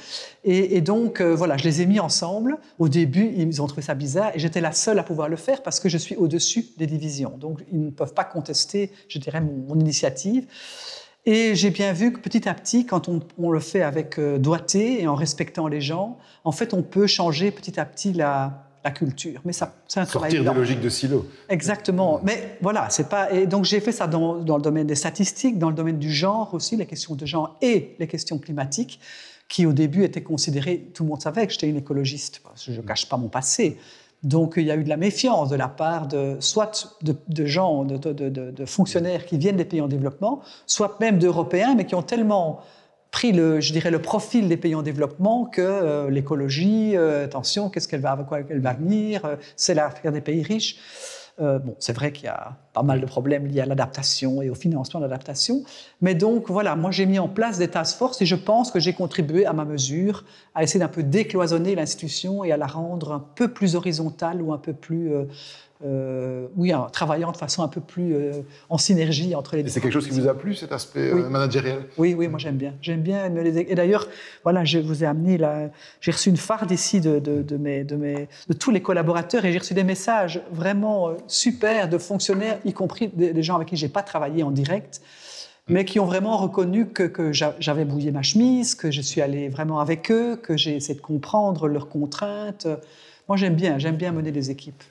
Et, 0.44 0.80
donc, 0.80 1.20
euh, 1.20 1.34
voilà, 1.34 1.56
je 1.56 1.64
les 1.64 1.82
ai 1.82 1.86
mis 1.86 1.98
ensemble. 1.98 2.56
Au 2.78 2.88
début, 2.88 3.32
ils 3.36 3.60
ont 3.60 3.66
trouvé 3.66 3.82
ça 3.82 3.94
bizarre 3.94 4.30
et 4.32 4.38
j'étais 4.38 4.60
la 4.60 4.70
seule 4.70 4.96
à 5.00 5.02
pouvoir 5.02 5.28
le 5.28 5.34
faire 5.34 5.64
parce 5.64 5.80
que 5.80 5.88
je 5.88 5.98
suis 5.98 6.14
au-dessus 6.14 6.66
des 6.78 6.86
divisions. 6.86 7.36
Donc, 7.36 7.64
ils 7.72 7.84
ne 7.84 7.90
peuvent 7.90 8.14
pas 8.14 8.22
contester, 8.22 8.92
je 9.08 9.18
dirais, 9.18 9.40
mon, 9.40 9.74
initiative. 9.74 10.46
Et 11.26 11.54
j'ai 11.54 11.70
bien 11.70 11.92
vu 11.92 12.12
que 12.12 12.18
petit 12.18 12.48
à 12.48 12.54
petit, 12.54 12.86
quand 12.86 13.08
on, 13.08 13.50
le 13.50 13.60
fait 13.60 13.82
avec 13.82 14.18
euh, 14.18 14.38
doigté 14.38 15.02
et 15.02 15.06
en 15.06 15.14
respectant 15.14 15.68
les 15.68 15.80
gens, 15.80 16.18
en 16.44 16.52
fait, 16.52 16.72
on 16.72 16.82
peut 16.82 17.06
changer 17.06 17.50
petit 17.50 17.78
à 17.78 17.84
petit 17.84 18.12
la, 18.14 18.70
la 18.84 18.90
culture. 18.90 19.40
Mais 19.44 19.52
ça, 19.52 19.74
c'est 19.86 20.00
un 20.00 20.06
Sortir 20.06 20.42
des 20.42 20.58
logiques 20.58 20.80
de 20.80 20.88
silo. 20.88 21.26
Exactement. 21.48 22.20
Mais 22.22 22.56
voilà, 22.62 22.88
c'est 22.90 23.08
pas. 23.08 23.30
Et 23.32 23.46
donc 23.46 23.64
j'ai 23.64 23.80
fait 23.80 23.92
ça 23.92 24.06
dans, 24.06 24.36
dans, 24.36 24.56
le 24.56 24.62
domaine 24.62 24.86
des 24.86 24.94
statistiques, 24.94 25.58
dans 25.58 25.68
le 25.68 25.76
domaine 25.76 25.98
du 25.98 26.10
genre 26.10 26.54
aussi, 26.54 26.76
les 26.76 26.86
questions 26.86 27.14
de 27.14 27.26
genre 27.26 27.56
et 27.60 27.94
les 27.98 28.06
questions 28.06 28.38
climatiques, 28.38 28.98
qui 29.48 29.66
au 29.66 29.72
début 29.72 30.04
étaient 30.04 30.22
considérées. 30.22 30.90
Tout 30.94 31.02
le 31.02 31.10
monde 31.10 31.20
savait 31.20 31.46
que 31.46 31.52
j'étais 31.52 31.68
une 31.68 31.76
écologiste. 31.76 32.40
Parce 32.42 32.64
que 32.64 32.72
je 32.72 32.80
ne 32.80 32.86
cache 32.86 33.06
pas 33.08 33.18
mon 33.18 33.28
passé. 33.28 33.76
Donc 34.22 34.54
il 34.56 34.64
y 34.64 34.70
a 34.70 34.76
eu 34.76 34.84
de 34.84 34.88
la 34.88 34.98
méfiance 34.98 35.48
de 35.48 35.56
la 35.56 35.68
part 35.68 36.06
de 36.06 36.36
soit 36.40 36.94
de, 37.02 37.46
gens, 37.46 37.84
de, 37.84 38.64
fonctionnaires 38.66 39.24
qui 39.24 39.38
viennent 39.38 39.56
des 39.56 39.64
pays 39.64 39.80
en 39.80 39.88
développement, 39.88 40.40
soit 40.66 40.98
même 41.00 41.18
d'Européens, 41.18 41.74
mais 41.74 41.86
qui 41.86 41.94
ont 41.94 42.02
tellement 42.02 42.60
pris 43.10 43.32
le, 43.32 43.60
je 43.60 43.72
dirais, 43.72 43.90
le 43.90 44.00
profil 44.00 44.48
des 44.48 44.56
pays 44.56 44.74
en 44.74 44.82
développement 44.82 45.44
que 45.44 45.60
euh, 45.60 46.10
l'écologie, 46.10 46.96
euh, 46.96 47.24
attention, 47.24 47.68
qu'est-ce 47.68 47.88
qu'elle 47.88 48.00
va, 48.00 48.16
quoi 48.28 48.40
elle 48.48 48.60
va 48.60 48.74
venir, 48.74 49.24
euh, 49.24 49.36
c'est 49.56 49.74
l'affaire 49.74 50.12
des 50.12 50.20
pays 50.20 50.42
riches. 50.42 50.76
Bon, 51.40 51.74
c'est 51.78 51.92
vrai 51.92 52.12
qu'il 52.12 52.26
y 52.26 52.28
a 52.28 52.56
pas 52.72 52.82
mal 52.82 53.00
de 53.00 53.06
problèmes 53.06 53.46
liés 53.46 53.60
à 53.60 53.66
l'adaptation 53.66 54.42
et 54.42 54.50
au 54.50 54.54
financement 54.54 55.00
de 55.00 55.06
l'adaptation, 55.06 55.64
mais 56.00 56.14
donc 56.14 56.48
voilà, 56.48 56.76
moi 56.76 56.90
j'ai 56.90 57.06
mis 57.06 57.18
en 57.18 57.28
place 57.28 57.58
des 57.58 57.68
task 57.68 57.96
force 57.98 58.20
et 58.22 58.26
je 58.26 58.36
pense 58.36 58.70
que 58.70 58.78
j'ai 58.78 58.92
contribué 58.92 59.46
à 59.46 59.52
ma 59.52 59.64
mesure 59.64 60.24
à 60.54 60.62
essayer 60.62 60.80
d'un 60.80 60.88
peu 60.88 61.02
décloisonner 61.02 61.74
l'institution 61.74 62.44
et 62.44 62.52
à 62.52 62.56
la 62.56 62.66
rendre 62.66 63.12
un 63.12 63.24
peu 63.34 63.48
plus 63.48 63.74
horizontale 63.74 64.42
ou 64.42 64.52
un 64.52 64.58
peu 64.58 64.72
plus 64.72 65.14
euh, 65.14 65.24
oui, 66.56 66.74
en 66.74 66.90
travaillant 66.90 67.32
de 67.32 67.36
façon 67.36 67.62
un 67.62 67.68
peu 67.68 67.80
plus 67.80 68.14
euh, 68.14 68.42
en 68.68 68.76
synergie 68.76 69.34
entre 69.34 69.56
les. 69.56 69.62
Et 69.62 69.68
c'est 69.68 69.80
quelque 69.80 69.92
chose 69.92 70.06
qui 70.06 70.18
vous 70.18 70.28
a 70.28 70.34
plu 70.34 70.54
cet 70.54 70.72
aspect 70.72 71.10
euh, 71.10 71.28
managériel 71.28 71.86
Oui, 71.96 72.14
oui, 72.14 72.28
moi 72.28 72.38
j'aime 72.38 72.56
bien. 72.56 72.74
J'aime 72.82 73.00
bien. 73.00 73.34
Et 73.34 73.74
d'ailleurs, 73.74 74.06
voilà, 74.42 74.64
je 74.64 74.78
vous 74.78 75.04
ai 75.04 75.06
amené 75.06 75.38
là. 75.38 75.70
J'ai 76.00 76.10
reçu 76.10 76.28
une 76.28 76.36
farde 76.36 76.70
ici 76.70 77.00
de, 77.00 77.18
de, 77.18 77.56
mes, 77.56 77.84
de, 77.84 77.96
mes, 77.96 78.28
de 78.48 78.52
tous 78.52 78.70
les 78.70 78.82
collaborateurs 78.82 79.44
et 79.44 79.52
j'ai 79.52 79.58
reçu 79.58 79.74
des 79.74 79.84
messages 79.84 80.42
vraiment 80.52 81.12
super 81.26 81.88
de 81.88 81.96
fonctionnaires, 81.98 82.58
y 82.64 82.72
compris 82.72 83.08
des, 83.08 83.42
gens 83.42 83.56
avec 83.56 83.68
qui 83.68 83.76
j'ai 83.76 83.88
pas 83.88 84.02
travaillé 84.02 84.42
en 84.42 84.50
direct 84.50 85.00
mais 85.68 85.84
qui 85.84 86.00
ont 86.00 86.04
vraiment 86.04 86.36
reconnu 86.36 86.88
que, 86.88 87.04
que 87.04 87.32
j'avais 87.32 87.84
bouillé 87.84 88.10
ma 88.10 88.22
chemise, 88.22 88.74
que 88.74 88.90
je 88.90 89.00
suis 89.00 89.20
allé 89.20 89.48
vraiment 89.48 89.78
avec 89.78 90.10
eux, 90.10 90.34
que 90.34 90.56
j'ai 90.56 90.74
essayé 90.74 90.96
de 90.96 91.00
comprendre 91.00 91.68
leurs 91.68 91.88
contraintes. 91.88 92.66
Moi, 93.28 93.36
j'aime 93.36 93.54
bien, 93.54 93.78
j'aime 93.78 93.94
bien 93.94 94.10
mener 94.10 94.32
des 94.32 94.50
équipes. 94.50 94.82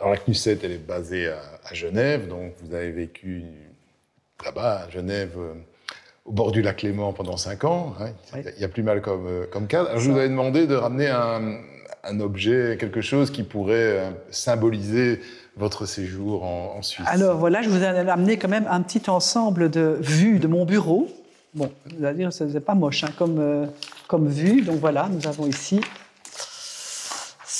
Alors 0.00 0.12
la 0.12 0.16
CNUSET, 0.16 0.58
elle 0.62 0.72
est 0.72 0.86
basée 0.86 1.28
à, 1.28 1.74
Genève, 1.74 2.26
donc 2.26 2.54
vous 2.62 2.74
avez 2.74 2.90
vécu 2.90 3.44
là-bas, 4.42 4.86
à 4.86 4.90
Genève, 4.90 5.32
euh, 5.36 5.52
au 6.24 6.32
bord 6.32 6.52
du 6.52 6.62
lac 6.62 6.80
Léman 6.80 7.12
pendant 7.12 7.36
cinq 7.36 7.64
ans. 7.64 7.94
Hein. 8.00 8.42
Il 8.56 8.60
y 8.60 8.64
a 8.64 8.68
plus 8.68 8.82
mal 8.82 9.02
comme, 9.02 9.26
euh, 9.26 9.44
comme 9.52 9.66
cadre. 9.66 9.90
Alors 9.90 10.00
je 10.00 10.10
vous 10.10 10.16
avais 10.16 10.30
demandé 10.30 10.66
de 10.66 10.74
ramener 10.74 11.08
un, 11.08 11.58
un 12.02 12.20
objet, 12.20 12.78
quelque 12.80 13.02
chose 13.02 13.30
qui 13.30 13.42
pourrait 13.42 13.74
euh, 13.74 14.10
symboliser 14.30 15.20
votre 15.58 15.84
séjour 15.84 16.44
en, 16.44 16.80
Suisse. 16.80 17.06
Alors 17.06 17.36
voilà, 17.36 17.60
je 17.60 17.68
vous 17.68 17.82
ai 17.82 17.86
amené 17.86 18.38
quand 18.38 18.48
même 18.48 18.66
un 18.70 18.80
petit 18.80 19.10
ensemble 19.10 19.70
de 19.70 19.98
vues 20.00 20.38
de 20.38 20.48
mon 20.48 20.64
bureau. 20.64 21.08
Bon, 21.52 21.70
vous 21.94 22.04
allez 22.06 22.16
dire, 22.16 22.32
c'est 22.32 22.64
pas 22.64 22.74
moche 22.74 23.04
hein, 23.04 23.10
comme, 23.18 23.68
comme 24.08 24.28
vue. 24.28 24.62
Donc 24.62 24.76
voilà, 24.76 25.10
nous 25.12 25.26
avons 25.26 25.46
ici 25.46 25.82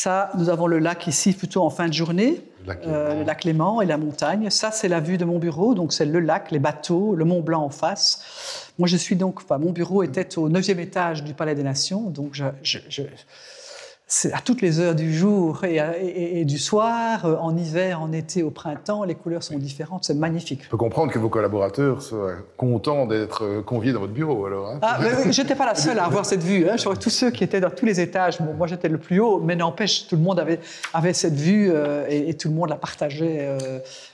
ça, 0.00 0.30
nous 0.38 0.48
avons 0.48 0.66
le 0.66 0.78
lac 0.78 1.06
ici 1.06 1.34
plutôt 1.34 1.62
en 1.62 1.68
fin 1.68 1.86
de 1.86 1.92
journée, 1.92 2.42
euh, 2.86 3.16
le 3.16 3.24
lac, 3.24 3.44
Léman 3.44 3.82
et 3.82 3.86
la 3.86 3.98
montagne. 3.98 4.48
Ça, 4.48 4.70
c'est 4.70 4.88
la 4.88 4.98
vue 4.98 5.18
de 5.18 5.26
mon 5.26 5.38
bureau, 5.38 5.74
donc 5.74 5.92
c'est 5.92 6.06
le 6.06 6.20
lac, 6.20 6.50
les 6.52 6.58
bateaux, 6.58 7.14
le 7.14 7.26
Mont 7.26 7.42
Blanc 7.42 7.62
en 7.64 7.68
face. 7.68 8.70
Moi, 8.78 8.88
je 8.88 8.96
suis 8.96 9.14
donc, 9.14 9.40
enfin, 9.42 9.58
mon 9.58 9.72
bureau 9.72 10.02
était 10.02 10.38
au 10.38 10.48
neuvième 10.48 10.80
étage 10.80 11.22
du 11.22 11.34
Palais 11.34 11.54
des 11.54 11.62
Nations, 11.62 12.08
donc 12.08 12.30
je, 12.32 12.46
je 12.62 13.02
c'est 14.12 14.32
à 14.32 14.40
toutes 14.40 14.60
les 14.60 14.80
heures 14.80 14.96
du 14.96 15.14
jour 15.14 15.64
et, 15.64 16.44
du 16.44 16.58
soir, 16.58 17.24
euh, 17.24 17.36
en 17.36 17.56
hiver, 17.56 18.02
en 18.02 18.12
été, 18.12 18.42
au 18.42 18.50
printemps, 18.50 19.04
les 19.04 19.14
couleurs 19.14 19.44
sont 19.44 19.56
différentes, 19.56 20.02
c'est 20.02 20.14
magnifique. 20.14 20.64
Je 20.64 20.68
peux 20.68 20.76
comprendre 20.76 21.12
que 21.12 21.18
vos 21.20 21.28
collaborateurs 21.28 22.02
soient 22.02 22.32
contents 22.56 23.06
d'être 23.06 23.44
euh, 23.44 23.62
conviés 23.62 23.92
dans 23.92 24.00
votre 24.00 24.12
bureau, 24.12 24.46
alors. 24.46 24.68
Hein 24.68 24.80
ah, 24.82 24.98
je 25.30 25.40
n'étais 25.40 25.54
pas 25.54 25.64
la 25.64 25.76
seule 25.76 26.00
à 26.00 26.06
avoir 26.06 26.26
cette 26.26 26.42
vue. 26.42 26.68
Hein. 26.68 26.74
tous 27.00 27.08
ceux 27.08 27.30
qui 27.30 27.44
étaient 27.44 27.60
dans 27.60 27.70
tous 27.70 27.86
les 27.86 28.00
étages, 28.00 28.40
moi 28.40 28.66
j'étais 28.66 28.88
le 28.88 28.98
plus 28.98 29.20
haut, 29.20 29.38
mais 29.38 29.54
n'empêche, 29.54 30.08
tout 30.08 30.16
le 30.16 30.22
monde 30.22 30.40
avait, 30.40 30.58
avait 30.92 31.14
cette 31.14 31.36
vue 31.36 31.70
euh, 31.72 32.04
et, 32.08 32.34
tout 32.34 32.48
le 32.48 32.54
monde 32.54 32.68
la 32.68 32.76
partageait. 32.76 33.56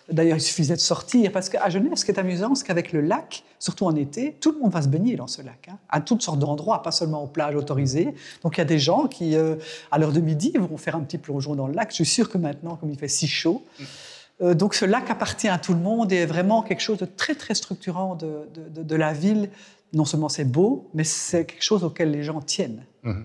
D'ailleurs, 0.08 0.36
il 0.36 0.40
suffisait 0.40 0.76
de 0.76 0.80
sortir, 0.80 1.32
parce 1.32 1.48
qu'à 1.48 1.68
Genève, 1.68 1.96
ce 1.96 2.04
qui 2.04 2.12
est 2.12 2.18
amusant, 2.18 2.54
c'est 2.54 2.64
qu'avec 2.64 2.92
le 2.92 3.00
lac, 3.00 3.42
surtout 3.58 3.86
en 3.86 3.96
été, 3.96 4.36
tout 4.40 4.52
le 4.52 4.58
monde 4.58 4.72
va 4.72 4.82
se 4.82 4.88
baigner 4.88 5.16
dans 5.16 5.26
ce 5.26 5.42
lac, 5.42 5.68
hein, 5.68 5.78
à 5.88 6.00
toutes 6.00 6.22
sortes 6.22 6.38
d'endroits, 6.38 6.82
pas 6.82 6.92
seulement 6.92 7.24
aux 7.24 7.26
plages 7.26 7.56
autorisées. 7.56 8.14
Donc 8.42 8.56
il 8.56 8.58
y 8.58 8.62
a 8.62 8.66
des 8.66 8.78
gens 8.78 9.08
qui, 9.08 9.34
euh, 9.34 9.56
à 9.90 9.98
l'heure 9.98 10.12
de 10.12 10.20
midi, 10.20 10.52
vont 10.56 10.76
faire 10.76 10.94
un 10.94 11.00
petit 11.00 11.18
plongeon 11.18 11.56
dans 11.56 11.66
le 11.66 11.74
lac. 11.74 11.90
Je 11.90 11.96
suis 11.96 12.06
sûr 12.06 12.30
que 12.30 12.38
maintenant, 12.38 12.76
comme 12.76 12.90
il 12.90 12.98
fait 12.98 13.08
si 13.08 13.26
chaud, 13.26 13.64
euh, 14.42 14.54
donc 14.54 14.74
ce 14.74 14.84
lac 14.84 15.10
appartient 15.10 15.48
à 15.48 15.58
tout 15.58 15.72
le 15.72 15.80
monde 15.80 16.12
et 16.12 16.16
est 16.16 16.26
vraiment 16.26 16.62
quelque 16.62 16.82
chose 16.82 16.98
de 16.98 17.06
très 17.06 17.34
très 17.34 17.54
structurant 17.54 18.14
de, 18.14 18.48
de, 18.68 18.96
la 18.96 19.12
ville 19.12 19.50
non 19.92 20.04
seulement 20.04 20.28
c'est 20.28 20.44
beau, 20.44 20.88
mais 20.94 21.04
c'est 21.04 21.46
quelque 21.46 21.62
chose 21.62 21.82
auquel 21.84 22.10
les 22.10 22.22
gens 22.22 22.40
tiennent. 22.40 22.84
Mhm. 23.02 23.24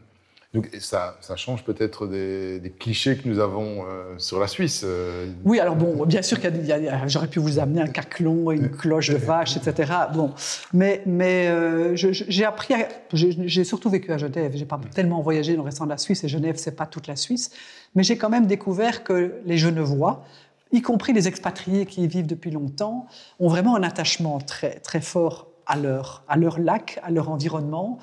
Donc 0.53 0.69
ça, 0.79 1.17
change 1.37 1.63
peut-être 1.63 2.07
des, 2.07 2.73
clichés 2.77 3.15
que 3.15 3.25
nous 3.25 3.39
avons 3.39 3.85
euh, 3.85 4.17
sur 4.17 4.37
la 4.37 4.47
Suisse. 4.47 4.81
Euh. 4.83 5.31
Oui, 5.45 5.61
alors 5.61 5.77
bon, 5.77 6.05
bien 6.05 6.21
sûr 6.21 6.41
qu'il 6.41 6.65
y 6.65 6.73
a, 6.73 7.07
j'aurais 7.07 7.29
pu 7.29 7.39
vous 7.39 7.57
amener 7.57 7.81
un 7.81 7.87
caclon, 7.87 8.51
une 8.51 8.69
cloche 8.69 9.11
de 9.11 9.15
vache, 9.15 9.55
etc. 9.55 9.93
Bon, 10.13 10.33
mais 10.73 11.03
mais 11.05 11.47
euh, 11.47 11.95
j'ai 11.95 12.43
appris, 12.43 12.73
j'ai 13.13 13.63
surtout 13.63 13.89
vécu 13.89 14.11
à 14.11 14.17
Genève. 14.17 14.51
J'ai 14.53 14.65
pas 14.65 14.79
tellement 14.93 15.21
voyagé 15.21 15.53
dans 15.53 15.61
le 15.61 15.67
restant 15.67 15.85
de 15.85 15.91
la 15.91 15.97
Suisse 15.97 16.21
et 16.25 16.27
Genève 16.27 16.55
c'est 16.57 16.75
pas 16.75 16.85
toute 16.85 17.07
la 17.07 17.15
Suisse, 17.15 17.51
mais 17.95 18.03
j'ai 18.03 18.17
quand 18.17 18.29
même 18.29 18.45
découvert 18.45 19.05
que 19.05 19.35
les 19.45 19.57
Genevois, 19.57 20.25
y 20.73 20.81
compris 20.81 21.13
les 21.13 21.29
expatriés 21.29 21.85
qui 21.85 22.03
y 22.03 22.07
vivent 22.07 22.27
depuis 22.27 22.51
longtemps, 22.51 23.07
ont 23.39 23.47
vraiment 23.47 23.77
un 23.77 23.83
attachement 23.83 24.39
très 24.39 24.79
très 24.81 24.99
fort 24.99 25.50
à 25.71 25.77
leur, 25.77 26.23
à 26.27 26.35
leur 26.35 26.59
lac, 26.59 26.99
à 27.01 27.11
leur 27.11 27.29
environnement. 27.29 27.97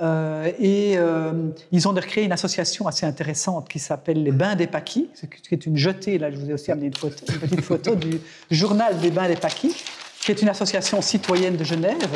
Euh, 0.00 0.50
et 0.58 0.94
euh, 0.96 1.50
ils 1.70 1.86
ont 1.86 1.94
créé 1.94 2.24
une 2.24 2.32
association 2.32 2.88
assez 2.88 3.06
intéressante 3.06 3.68
qui 3.68 3.78
s'appelle 3.78 4.24
les 4.24 4.32
Bains 4.32 4.56
des 4.56 4.66
Paquis, 4.66 5.08
qui 5.48 5.54
est 5.54 5.66
une 5.66 5.76
jetée, 5.76 6.18
là 6.18 6.32
je 6.32 6.36
vous 6.36 6.50
ai 6.50 6.52
aussi 6.54 6.72
amené 6.72 6.88
une, 6.88 6.96
photo, 6.96 7.24
une 7.28 7.38
petite 7.38 7.60
photo 7.60 7.94
du 7.94 8.20
journal 8.50 8.98
des 8.98 9.12
Bains 9.12 9.28
des 9.28 9.36
Paquis, 9.36 9.76
qui 10.20 10.32
est 10.32 10.42
une 10.42 10.48
association 10.48 11.00
citoyenne 11.00 11.56
de 11.56 11.62
Genève, 11.62 12.08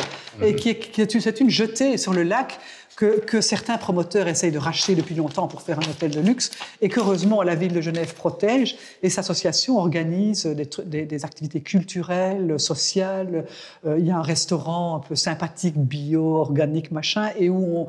et 0.42 0.52
mhm. 0.52 0.56
qui 0.56 0.70
est, 0.70 0.78
qui 0.78 1.00
est, 1.00 1.20
c'est 1.20 1.40
une 1.40 1.50
jetée 1.50 1.98
sur 1.98 2.12
le 2.12 2.24
lac 2.24 2.58
que, 2.96 3.40
certains 3.40 3.76
promoteurs 3.76 4.26
essayent 4.26 4.52
de 4.52 4.58
racheter 4.58 4.94
depuis 4.94 5.14
longtemps 5.14 5.48
pour 5.48 5.62
faire 5.62 5.78
un 5.78 5.90
hôtel 5.90 6.10
de 6.10 6.20
luxe, 6.20 6.50
et 6.80 6.88
qu'heureusement 6.88 7.42
la 7.42 7.54
ville 7.54 7.72
de 7.72 7.80
Genève 7.80 8.14
protège, 8.14 8.76
et 9.02 9.10
cette 9.10 9.18
association 9.18 9.78
organise 9.78 10.46
des, 10.46 11.24
activités 11.24 11.60
culturelles, 11.60 12.58
sociales. 12.58 13.46
Euh, 13.84 13.98
il 13.98 14.06
y 14.06 14.10
a 14.10 14.16
un 14.16 14.22
restaurant 14.22 14.96
un 14.96 15.00
peu 15.00 15.14
sympathique, 15.14 15.76
bio, 15.76 16.36
organique, 16.36 16.90
machin, 16.90 17.30
et 17.38 17.50
où 17.50 17.78
on, 17.78 17.86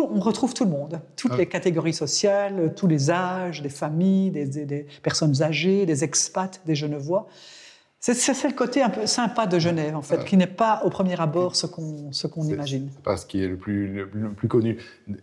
on 0.00 0.20
retrouve 0.20 0.54
tout 0.54 0.64
le 0.64 0.70
monde, 0.70 1.00
toutes 1.16 1.32
ah. 1.34 1.38
les 1.38 1.46
catégories 1.46 1.94
sociales, 1.94 2.72
tous 2.76 2.86
les 2.86 3.10
âges, 3.10 3.62
des 3.62 3.68
familles, 3.68 4.30
des, 4.30 4.46
des 4.46 4.86
personnes 5.02 5.42
âgées, 5.42 5.86
des 5.86 6.04
expats, 6.04 6.60
des 6.66 6.74
Genevois. 6.74 7.28
C'est 8.00 8.44
le 8.44 8.54
côté 8.54 8.82
un 8.82 8.90
peu 8.90 9.06
sympa 9.06 9.46
de 9.46 9.58
Genève, 9.58 9.96
en 9.96 10.02
fait, 10.02 10.24
qui 10.24 10.36
n'est 10.36 10.46
pas 10.46 10.82
au 10.84 10.90
premier 10.90 11.20
abord 11.20 11.56
ce 11.56 11.66
qu'on 11.66 12.10
qu'on 12.32 12.44
imagine. 12.44 12.90
C'est 12.92 13.02
pas 13.02 13.16
ce 13.16 13.26
qui 13.26 13.42
est 13.42 13.48
le 13.48 13.56
plus, 13.56 13.88
le, 13.88 14.32
plus 14.32 14.48
connu 14.48 14.78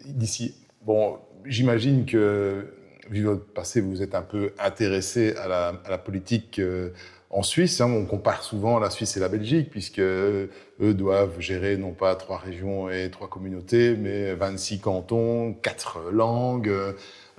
d'ici. 0.06 0.56
Bon, 0.86 1.18
j'imagine 1.46 2.06
que, 2.06 2.74
vu 3.10 3.24
votre 3.24 3.46
passé, 3.46 3.80
vous 3.80 4.02
êtes 4.02 4.16
un 4.16 4.22
peu 4.22 4.54
intéressé 4.60 5.36
à 5.38 5.48
la, 5.48 5.68
à 5.86 5.90
la 5.90 5.98
politique 5.98 6.60
euh, 6.60 6.90
en 7.30 7.42
Suisse. 7.42 7.80
Hein. 7.80 7.90
on 7.90 8.06
compare 8.06 8.44
souvent 8.44 8.80
la 8.80 8.90
Suisse 8.90 9.16
et 9.18 9.20
la 9.20 9.30
Belgique, 9.30 9.70
puisque 9.70 10.00
eux 10.00 10.50
doivent 10.80 11.40
gérer 11.40 11.78
non 11.78 11.92
pas 11.92 12.16
trois 12.16 12.38
régions 12.38 12.90
et 12.90 13.10
trois 13.12 13.30
communautés, 13.30 13.96
mais 13.96 14.34
26 14.36 14.80
cantons, 14.80 15.54
quatre 15.54 16.12
langues. 16.12 16.72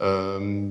Euh, 0.01 0.71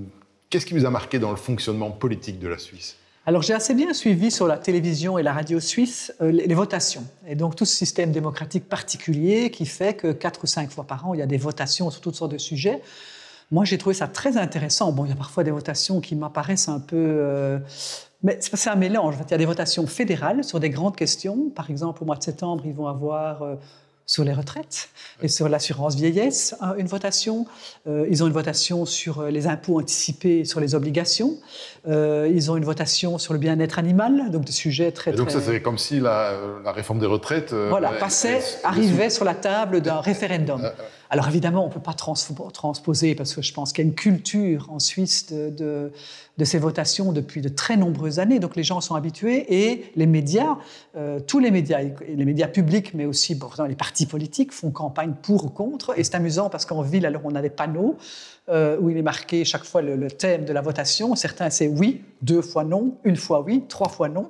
Qu'est-ce 0.49 0.67
qui 0.67 0.75
vous 0.75 0.85
a 0.85 0.91
marqué 0.91 1.17
dans 1.17 1.31
le 1.31 1.37
fonctionnement 1.37 1.89
politique 1.89 2.37
de 2.37 2.47
la 2.47 2.59
Suisse? 2.59 2.97
Alors 3.25 3.41
j'ai 3.41 3.53
assez 3.53 3.73
bien 3.73 3.93
suivi 3.93 4.31
sur 4.31 4.47
la 4.47 4.57
télévision 4.57 5.17
et 5.17 5.23
la 5.23 5.31
radio 5.31 5.59
suisse 5.61 6.13
euh, 6.21 6.29
les, 6.31 6.53
votations. 6.53 7.05
Et 7.25 7.35
donc 7.35 7.55
tout 7.55 7.63
ce 7.63 7.73
système 7.73 8.11
démocratique 8.11 8.67
particulier 8.67 9.49
qui 9.49 9.65
fait 9.65 9.93
que 9.93 10.11
quatre 10.11 10.43
ou 10.43 10.47
cinq 10.47 10.71
fois 10.71 10.83
par 10.83 11.07
an, 11.07 11.13
il 11.13 11.19
y 11.19 11.23
a 11.23 11.25
des 11.25 11.37
votations 11.37 11.89
sur 11.89 12.01
toutes 12.01 12.15
sortes 12.15 12.33
de 12.33 12.37
sujets. 12.37 12.81
Moi 13.49 13.63
j'ai 13.63 13.77
trouvé 13.77 13.93
ça 13.93 14.07
très 14.07 14.35
intéressant. 14.35 14.91
Bon, 14.91 15.05
il 15.05 15.09
y 15.09 15.13
a 15.13 15.15
parfois 15.15 15.45
des 15.45 15.51
votations 15.51 16.01
qui 16.01 16.15
m'apparaissent 16.15 16.67
un 16.67 16.81
peu... 16.81 16.97
Euh, 16.97 17.59
mais 18.23 18.39
c'est 18.41 18.69
un 18.69 18.75
mélange. 18.75 19.15
Il 19.25 19.31
y 19.31 19.33
a 19.33 19.37
des 19.37 19.45
votations 19.45 19.87
fédérales 19.87 20.43
sur 20.43 20.59
des 20.59 20.69
grandes 20.69 20.95
questions. 20.95 21.49
Par 21.49 21.69
exemple, 21.69 22.03
au 22.03 22.05
mois 22.05 22.15
de 22.15 22.23
septembre, 22.23 22.63
ils 22.65 22.73
vont 22.73 22.87
avoir... 22.87 23.43
Euh, 23.43 23.55
sur 24.05 24.23
les 24.23 24.33
retraites 24.33 24.89
et 25.21 25.27
sur 25.27 25.47
l'assurance 25.47 25.95
vieillesse, 25.95 26.55
hein, 26.61 26.73
une 26.77 26.87
votation. 26.87 27.45
Euh, 27.87 28.05
ils 28.09 28.23
ont 28.23 28.27
une 28.27 28.33
votation 28.33 28.85
sur 28.85 29.19
euh, 29.19 29.29
les 29.29 29.47
impôts 29.47 29.79
anticipés 29.79 30.45
sur 30.45 30.59
les 30.59 30.75
obligations. 30.75 31.37
Euh, 31.87 32.29
ils 32.33 32.51
ont 32.51 32.57
une 32.57 32.65
votation 32.65 33.17
sur 33.17 33.33
le 33.33 33.39
bien-être 33.39 33.79
animal, 33.79 34.31
donc 34.31 34.45
des 34.45 34.51
sujets 34.51 34.91
très. 34.91 35.11
Et 35.11 35.15
donc 35.15 35.31
ça 35.31 35.41
c'est 35.41 35.61
comme 35.61 35.77
si 35.77 35.99
la, 35.99 36.37
réforme 36.65 36.99
des 36.99 37.05
retraites. 37.05 37.53
voilà, 37.53 37.91
passait, 37.91 38.41
arrivait 38.63 39.09
sur 39.09 39.25
la 39.25 39.35
table 39.35 39.81
d'un 39.81 40.01
référendum. 40.01 40.61
Alors 41.13 41.27
évidemment, 41.27 41.63
on 41.63 41.67
ne 41.67 41.71
peut 41.71 41.79
pas 41.79 41.93
transposer 41.93 43.13
parce 43.13 43.35
que 43.35 43.43
je 43.43 43.53
pense 43.53 43.71
qu'il 43.71 43.85
y 43.85 43.87
a 43.87 43.87
une 43.87 43.93
culture 43.93 44.65
en 44.71 44.79
Suisse 44.79 45.31
de, 45.31 45.91
ces 46.43 46.57
votations 46.57 47.11
depuis 47.11 47.39
de 47.39 47.49
très 47.49 47.77
nombreuses 47.77 48.17
années. 48.17 48.39
Donc 48.39 48.55
les 48.55 48.63
gens 48.63 48.81
sont 48.81 48.95
habitués 48.95 49.45
et 49.53 49.91
les 49.95 50.07
médias, 50.07 50.57
euh, 50.97 51.19
tous 51.19 51.37
les 51.37 51.51
médias, 51.51 51.81
les 51.81 52.25
médias 52.25 52.47
publics, 52.47 52.95
mais 52.95 53.05
aussi 53.05 53.39
les 53.67 53.75
partis 53.75 54.07
politiques 54.07 54.51
font 54.51 54.71
campagne 54.71 55.13
pour 55.21 55.45
ou 55.45 55.49
contre. 55.49 55.93
Et 55.99 56.03
c'est 56.03 56.15
amusant 56.15 56.49
parce 56.49 56.65
qu'en 56.65 56.81
ville, 56.81 57.05
alors 57.05 57.21
on 57.25 57.35
a 57.35 57.43
des 57.43 57.51
panneaux 57.51 57.95
euh, 58.49 58.77
où 58.77 58.89
il 58.89 58.97
est 58.97 59.03
marqué 59.03 59.45
chaque 59.45 59.63
fois 59.63 59.81
le, 59.81 60.11
thème 60.11 60.43
de 60.43 60.51
la 60.51 60.59
votation. 60.59 61.15
Certains, 61.15 61.49
c'est 61.49 61.67
oui, 61.67 62.01
deux 62.21 62.41
fois 62.41 62.65
non, 62.65 62.97
une 63.05 63.15
fois 63.15 63.39
oui, 63.39 63.63
trois 63.69 63.87
fois 63.87 64.09
non. 64.09 64.27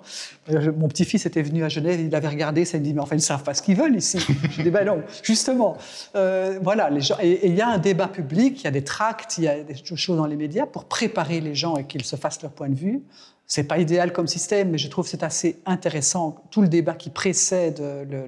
Euh, 0.52 0.72
mon 0.78 0.88
petit-fils 0.88 1.26
était 1.26 1.42
venu 1.42 1.64
à 1.64 1.70
Genève, 1.70 2.00
il 2.00 2.14
avait 2.14 2.28
regardé 2.28 2.64
ça, 2.64 2.78
il 2.78 2.82
me 2.82 2.86
dit, 2.86 2.94
mais 2.94 3.02
enfin, 3.02 3.16
ils 3.16 3.20
ne 3.20 3.24
savent 3.24 3.42
pas 3.42 3.56
ce 3.56 3.64
qu'ils 3.64 3.76
veulent 3.76 3.96
ici. 3.96 4.20
Je 4.52 4.62
dis, 4.62 4.70
ben 4.70 4.86
non, 4.86 5.02
justement. 5.24 5.78
Euh, 6.16 6.60
voilà, 6.62 6.92
les 6.92 7.02
gens, 7.02 7.18
et 7.24 7.48
il 7.48 7.56
y 7.56 7.62
a 7.62 7.68
un 7.68 7.80
débat 7.80 8.08
public, 8.08 8.62
il 8.62 8.66
y 8.66 8.68
a 8.68 8.72
des 8.72 8.84
tracts, 8.84 9.40
il 9.40 9.46
y 9.46 9.48
a 9.48 9.64
des 9.64 9.76
choses 9.96 10.16
dans 10.16 10.28
les 10.28 10.36
médias 10.36 10.68
pour 10.68 10.86
préparer 10.86 11.42
les 11.42 11.56
gens 11.56 11.76
et 11.78 11.86
qu'ils 11.86 12.06
se 12.06 12.16
fassent 12.16 12.44
leur 12.44 12.52
point 12.52 12.70
de 12.70 12.76
vue. 12.76 13.02
C'est 13.48 13.64
pas 13.64 13.80
idéal 13.80 14.14
comme 14.14 14.28
système, 14.28 14.70
mais 14.70 14.78
je 14.78 14.90
trouve 14.90 15.06
que 15.06 15.12
c'est 15.12 15.24
assez 15.24 15.60
intéressant, 15.66 16.44
tout 16.52 16.62
le 16.62 16.68
débat 16.68 16.94
qui 16.94 17.10
précède 17.10 17.82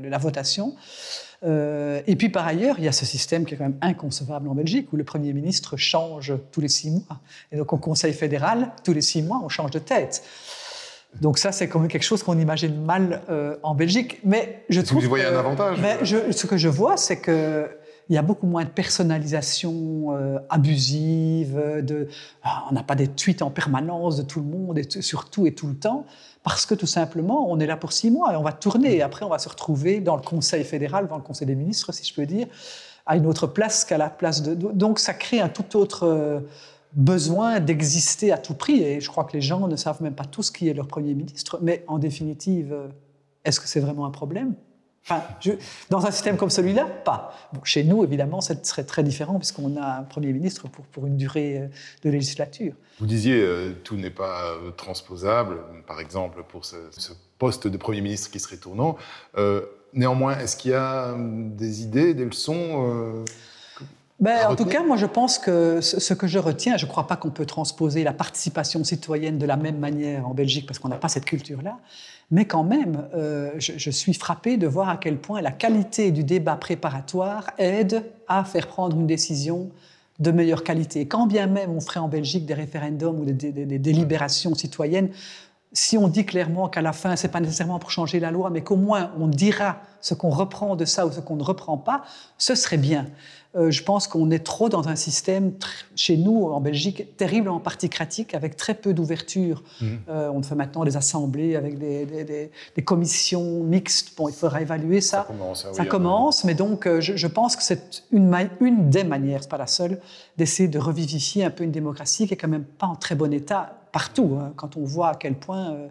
la 0.03 0.17
votation. 0.17 0.75
Euh, 1.45 2.01
et 2.07 2.15
puis 2.15 2.29
par 2.29 2.47
ailleurs, 2.47 2.75
il 2.79 2.85
y 2.85 2.87
a 2.87 2.91
ce 2.91 3.05
système 3.05 3.45
qui 3.45 3.53
est 3.53 3.57
quand 3.57 3.65
même 3.65 3.77
inconcevable 3.81 4.47
en 4.47 4.55
Belgique, 4.55 4.91
où 4.91 4.97
le 4.97 5.03
Premier 5.03 5.33
ministre 5.33 5.77
change 5.77 6.33
tous 6.51 6.61
les 6.61 6.67
six 6.67 6.89
mois. 6.89 7.19
Et 7.51 7.57
donc 7.57 7.71
au 7.73 7.77
Conseil 7.77 8.13
fédéral, 8.13 8.71
tous 8.83 8.93
les 8.93 9.01
six 9.01 9.21
mois, 9.21 9.41
on 9.43 9.49
change 9.49 9.71
de 9.71 9.79
tête. 9.79 10.23
Donc 11.21 11.37
ça, 11.37 11.51
c'est 11.51 11.69
quand 11.69 11.79
même 11.79 11.87
quelque 11.87 12.03
chose 12.03 12.23
qu'on 12.23 12.37
imagine 12.37 12.83
mal 12.83 13.21
euh, 13.29 13.55
en 13.63 13.75
Belgique. 13.75 14.19
Mais 14.23 14.63
je 14.69 14.81
trouve. 14.81 14.99
Vous 14.99 15.05
y 15.05 15.09
voyez 15.09 15.25
un 15.25 15.37
avantage 15.37 15.77
mais 15.81 16.03
Ce 16.03 16.45
que 16.45 16.57
je 16.57 16.67
vois, 16.67 16.97
c'est 16.97 17.17
que 17.17 17.69
il 18.07 18.13
y 18.13 18.19
a 18.19 18.21
beaucoup 18.21 18.45
moins 18.45 18.63
de 18.63 18.69
personnalisation 18.69 20.15
euh, 20.15 20.37
abusive, 20.51 21.59
de, 21.81 22.07
ah, 22.43 22.65
on 22.69 22.73
n'a 22.75 22.83
pas 22.83 22.93
des 22.93 23.07
tweets 23.07 23.41
en 23.41 23.49
permanence 23.49 24.15
de 24.17 24.21
tout 24.21 24.41
le 24.41 24.45
monde, 24.45 24.77
et 24.77 25.01
sur 25.01 25.27
tout 25.31 25.47
et 25.47 25.53
tout 25.53 25.65
le 25.65 25.73
temps 25.73 26.05
parce 26.45 26.67
que 26.67 26.75
tout 26.75 26.85
simplement, 26.85 27.51
on 27.51 27.59
est 27.59 27.65
là 27.65 27.75
pour 27.75 27.91
six 27.91 28.11
mois 28.11 28.31
et 28.31 28.35
on 28.35 28.43
va 28.43 28.53
tourner. 28.53 28.97
Et 28.97 29.01
après, 29.01 29.25
on 29.25 29.29
va 29.29 29.39
se 29.39 29.49
retrouver 29.49 29.99
dans 29.99 30.15
le 30.15 30.21
Conseil 30.21 30.63
fédéral, 30.63 31.07
dans 31.07 31.17
le 31.17 31.23
Conseil 31.23 31.47
des 31.47 31.55
ministres, 31.55 31.91
si 31.91 32.05
je 32.05 32.13
peux 32.13 32.27
dire, 32.27 32.45
à 33.07 33.17
une 33.17 33.25
autre 33.25 33.47
place 33.47 33.83
qu'à 33.83 33.97
la 33.97 34.11
place 34.11 34.43
de. 34.43 34.53
Donc, 34.53 34.99
ça 34.99 35.15
crée 35.15 35.39
un 35.41 35.49
tout 35.49 35.75
autre 35.75 36.03
euh, 36.03 36.41
besoin 36.93 37.59
d'exister 37.59 38.31
à 38.31 38.37
tout 38.37 38.53
prix. 38.53 38.83
Et 38.83 39.01
je 39.01 39.09
crois 39.09 39.23
que 39.23 39.33
les 39.33 39.41
gens 39.41 39.67
ne 39.67 39.75
savent 39.75 40.03
même 40.03 40.13
pas 40.13 40.25
tous 40.25 40.51
qui 40.51 40.69
est 40.69 40.75
leur 40.75 40.87
Premier 40.87 41.15
ministre. 41.15 41.57
Mais 41.63 41.83
en 41.87 41.97
définitive, 41.97 42.73
euh, 42.73 42.89
est-ce 43.43 43.59
que 43.59 43.67
c'est 43.67 43.79
vraiment 43.79 44.05
un 44.05 44.11
problème? 44.11 44.53
Dans 45.89 46.05
un 46.05 46.11
système 46.11 46.35
comme 46.35 46.49
celui-là, 46.49 46.85
pas. 46.85 47.35
chez 47.63 47.83
nous, 47.83 48.03
évidemment, 48.03 48.41
ce 48.41 48.53
serait 48.63 48.85
très 48.85 49.03
différent 49.03 49.37
puisqu'on 49.37 49.77
a 49.77 49.99
un 49.99 50.03
Premier 50.03 50.33
ministre 50.33 50.67
pour, 50.67 51.05
une 51.05 51.17
durée 51.17 51.59
euh, 51.59 51.67
de 52.03 52.09
législature. 52.09 52.73
Vous 52.99 53.05
disiez, 53.05 53.39
euh, 53.39 53.73
tout 53.83 53.97
n'est 53.97 54.09
pas 54.09 54.53
euh, 54.53 54.71
transposable, 54.71 55.59
par 55.85 55.99
exemple, 55.99 56.43
pour 56.47 56.65
ce, 56.65 56.77
poste 57.37 57.67
de 57.67 57.77
Premier 57.77 58.01
ministre 58.01 58.31
qui 58.31 58.39
serait 58.39 58.57
tournant. 58.57 58.97
néanmoins, 59.93 60.39
est-ce 60.39 60.55
qu'il 60.55 60.71
y 60.71 60.73
a 60.73 61.13
des 61.17 61.83
idées, 61.83 62.13
des 62.13 62.25
leçons 62.25 63.25
ben, 64.19 64.47
en 64.47 64.55
tout 64.55 64.65
cas, 64.65 64.81
moi, 64.81 64.95
je 64.95 65.05
pense 65.05 65.37
que 65.39 65.81
ce 65.81 66.13
que 66.13 66.25
je 66.25 66.39
retiens, 66.39 66.77
je 66.77 66.85
ne 66.85 66.89
crois 66.89 67.05
pas 67.05 67.17
qu'on 67.17 67.31
peut 67.31 67.45
transposer 67.45 68.03
la 68.03 68.13
participation 68.13 68.83
citoyenne 68.83 69.37
de 69.37 69.45
la 69.45 69.57
même 69.57 69.77
manière 69.77 70.27
en 70.27 70.33
Belgique 70.33 70.65
parce 70.65 70.79
qu'on 70.79 70.87
n'a 70.87 70.95
pas 70.95 71.09
cette 71.09 71.25
culture-là. 71.25 71.77
Mais 72.31 72.45
quand 72.45 72.63
même, 72.63 73.07
euh, 73.13 73.51
je, 73.57 73.89
suis 73.91 74.13
frappée 74.13 74.57
de 74.57 74.67
voir 74.67 74.89
à 74.89 74.97
quel 74.97 75.17
point 75.17 75.41
la 75.41 75.51
qualité 75.51 76.11
du 76.11 76.23
débat 76.23 76.55
préparatoire 76.55 77.51
aide 77.57 78.03
à 78.27 78.43
faire 78.45 78.67
prendre 78.67 78.97
une 78.97 79.05
décision 79.05 79.69
de 80.19 80.31
meilleure 80.31 80.63
qualité. 80.63 81.07
Quand 81.07 81.27
bien 81.27 81.45
même 81.47 81.71
on 81.71 81.81
ferait 81.81 81.99
en 81.99 82.07
Belgique 82.07 82.45
des 82.45 82.53
référendums 82.53 83.19
ou 83.19 83.25
des, 83.25 83.51
délibérations 83.79 84.55
citoyennes, 84.55 85.09
si 85.73 85.97
on 85.97 86.07
dit 86.07 86.25
clairement 86.25 86.69
qu'à 86.69 86.81
la 86.81 86.93
fin, 86.93 87.15
ce 87.15 87.27
n'est 87.27 87.31
pas 87.31 87.41
nécessairement 87.41 87.79
pour 87.79 87.91
changer 87.91 88.19
la 88.19 88.31
loi, 88.31 88.49
mais 88.49 88.61
qu'au 88.61 88.77
moins 88.77 89.11
on 89.19 89.27
dira 89.27 89.77
ce 90.01 90.13
qu'on 90.13 90.29
reprend 90.29 90.75
de 90.75 90.85
ça 90.85 91.05
ou 91.05 91.11
ce 91.11 91.19
qu'on 91.19 91.35
ne 91.35 91.43
reprend 91.43 91.77
pas, 91.77 92.03
ce 92.37 92.55
serait 92.55 92.77
bien. 92.77 93.07
Euh, 93.55 93.71
je 93.71 93.83
pense 93.83 94.07
qu'on 94.07 94.31
est 94.31 94.43
trop 94.43 94.67
dans 94.67 94.89
un 94.89 94.95
système, 94.95 95.53
chez 95.95 96.17
nous, 96.17 96.43
en 96.43 96.59
Belgique, 96.59 97.15
terriblement 97.15 97.59
particratique, 97.59 98.33
avec 98.33 98.57
très 98.57 98.73
peu 98.73 98.93
d'ouverture. 98.93 99.63
Mmh. 99.79 99.85
Euh, 100.09 100.29
on 100.33 100.43
fait 100.43 100.55
maintenant 100.55 100.83
des 100.83 100.97
assemblées 100.97 101.55
avec 101.55 101.77
des, 101.79 102.51
commissions 102.83 103.63
mixtes. 103.63 104.15
Bon, 104.17 104.27
il 104.27 104.35
faudra 104.35 104.61
évaluer 104.61 104.99
ça. 104.99 105.19
Ça 105.19 105.23
commence, 105.23 105.67
ça 105.71 105.85
commence 105.85 106.43
mais 106.43 106.53
donc 106.53 106.85
euh, 106.85 106.99
je, 106.99 107.27
pense 107.27 107.55
que 107.55 107.63
c'est 107.63 108.03
une, 108.11 108.35
une 108.59 108.89
des 108.89 109.03
manières, 109.03 109.43
c'est 109.43 109.49
pas 109.49 109.57
la 109.57 109.67
seule, 109.67 109.99
d'essayer 110.37 110.67
de 110.67 110.77
revivifier 110.77 111.45
un 111.45 111.49
peu 111.49 111.63
une 111.63 111.71
démocratie 111.71 112.27
qui 112.27 112.33
est 112.33 112.37
quand 112.37 112.47
même 112.47 112.65
pas 112.65 112.87
en 112.87 112.95
très 112.95 113.15
bon 113.15 113.33
état 113.33 113.84
partout. 113.95 114.37
Hein, 114.37 114.51
quand 114.57 114.75
on 114.75 114.83
voit 114.83 115.11
à 115.11 115.15
quel 115.15 115.35
point 115.35 115.89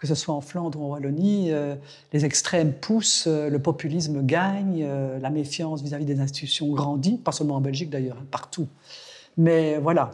que 0.00 0.06
ce 0.06 0.14
soit 0.14 0.34
en 0.34 0.40
Flandre 0.40 0.80
ou 0.80 0.84
en 0.84 0.88
Wallonie, 0.92 1.52
euh, 1.52 1.74
les 2.14 2.24
extrêmes 2.24 2.72
poussent, 2.72 3.26
euh, 3.26 3.50
le 3.50 3.58
populisme 3.58 4.24
gagne, 4.24 4.82
euh, 4.82 5.18
la 5.18 5.28
méfiance 5.28 5.82
vis-à-vis 5.82 6.06
des 6.06 6.20
institutions 6.20 6.72
grandit, 6.72 7.18
pas 7.18 7.32
seulement 7.32 7.56
en 7.56 7.60
Belgique 7.60 7.90
d'ailleurs, 7.90 8.16
hein, 8.18 8.26
partout. 8.30 8.66
Mais 9.36 9.76
voilà, 9.76 10.10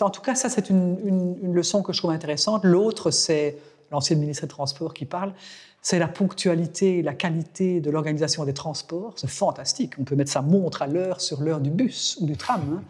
en 0.00 0.10
tout 0.10 0.20
cas, 0.20 0.34
ça 0.34 0.48
c'est 0.48 0.70
une, 0.70 1.36
une, 1.40 1.54
leçon 1.54 1.82
que 1.82 1.92
je 1.92 1.98
trouve 1.98 2.10
intéressante. 2.10 2.64
L'autre, 2.64 3.12
c'est 3.12 3.56
l'ancien 3.92 4.16
ministre 4.16 4.42
des 4.42 4.48
Transports 4.48 4.92
qui 4.92 5.04
parle, 5.04 5.32
c'est 5.82 5.98
la 5.98 6.08
ponctualité, 6.08 7.02
la 7.02 7.14
qualité 7.14 7.80
de 7.80 7.90
l'organisation 7.90 8.44
des 8.44 8.54
transports. 8.54 9.14
C'est 9.16 9.30
fantastique. 9.30 9.94
On 9.98 10.04
peut 10.04 10.16
mettre 10.16 10.30
sa 10.30 10.42
montre 10.42 10.82
à 10.82 10.86
l'heure 10.86 11.20
sur 11.20 11.40
l'heure 11.40 11.60
du 11.60 11.70
bus 11.70 12.18
ou 12.20 12.26
du 12.26 12.36
tram. 12.36 12.82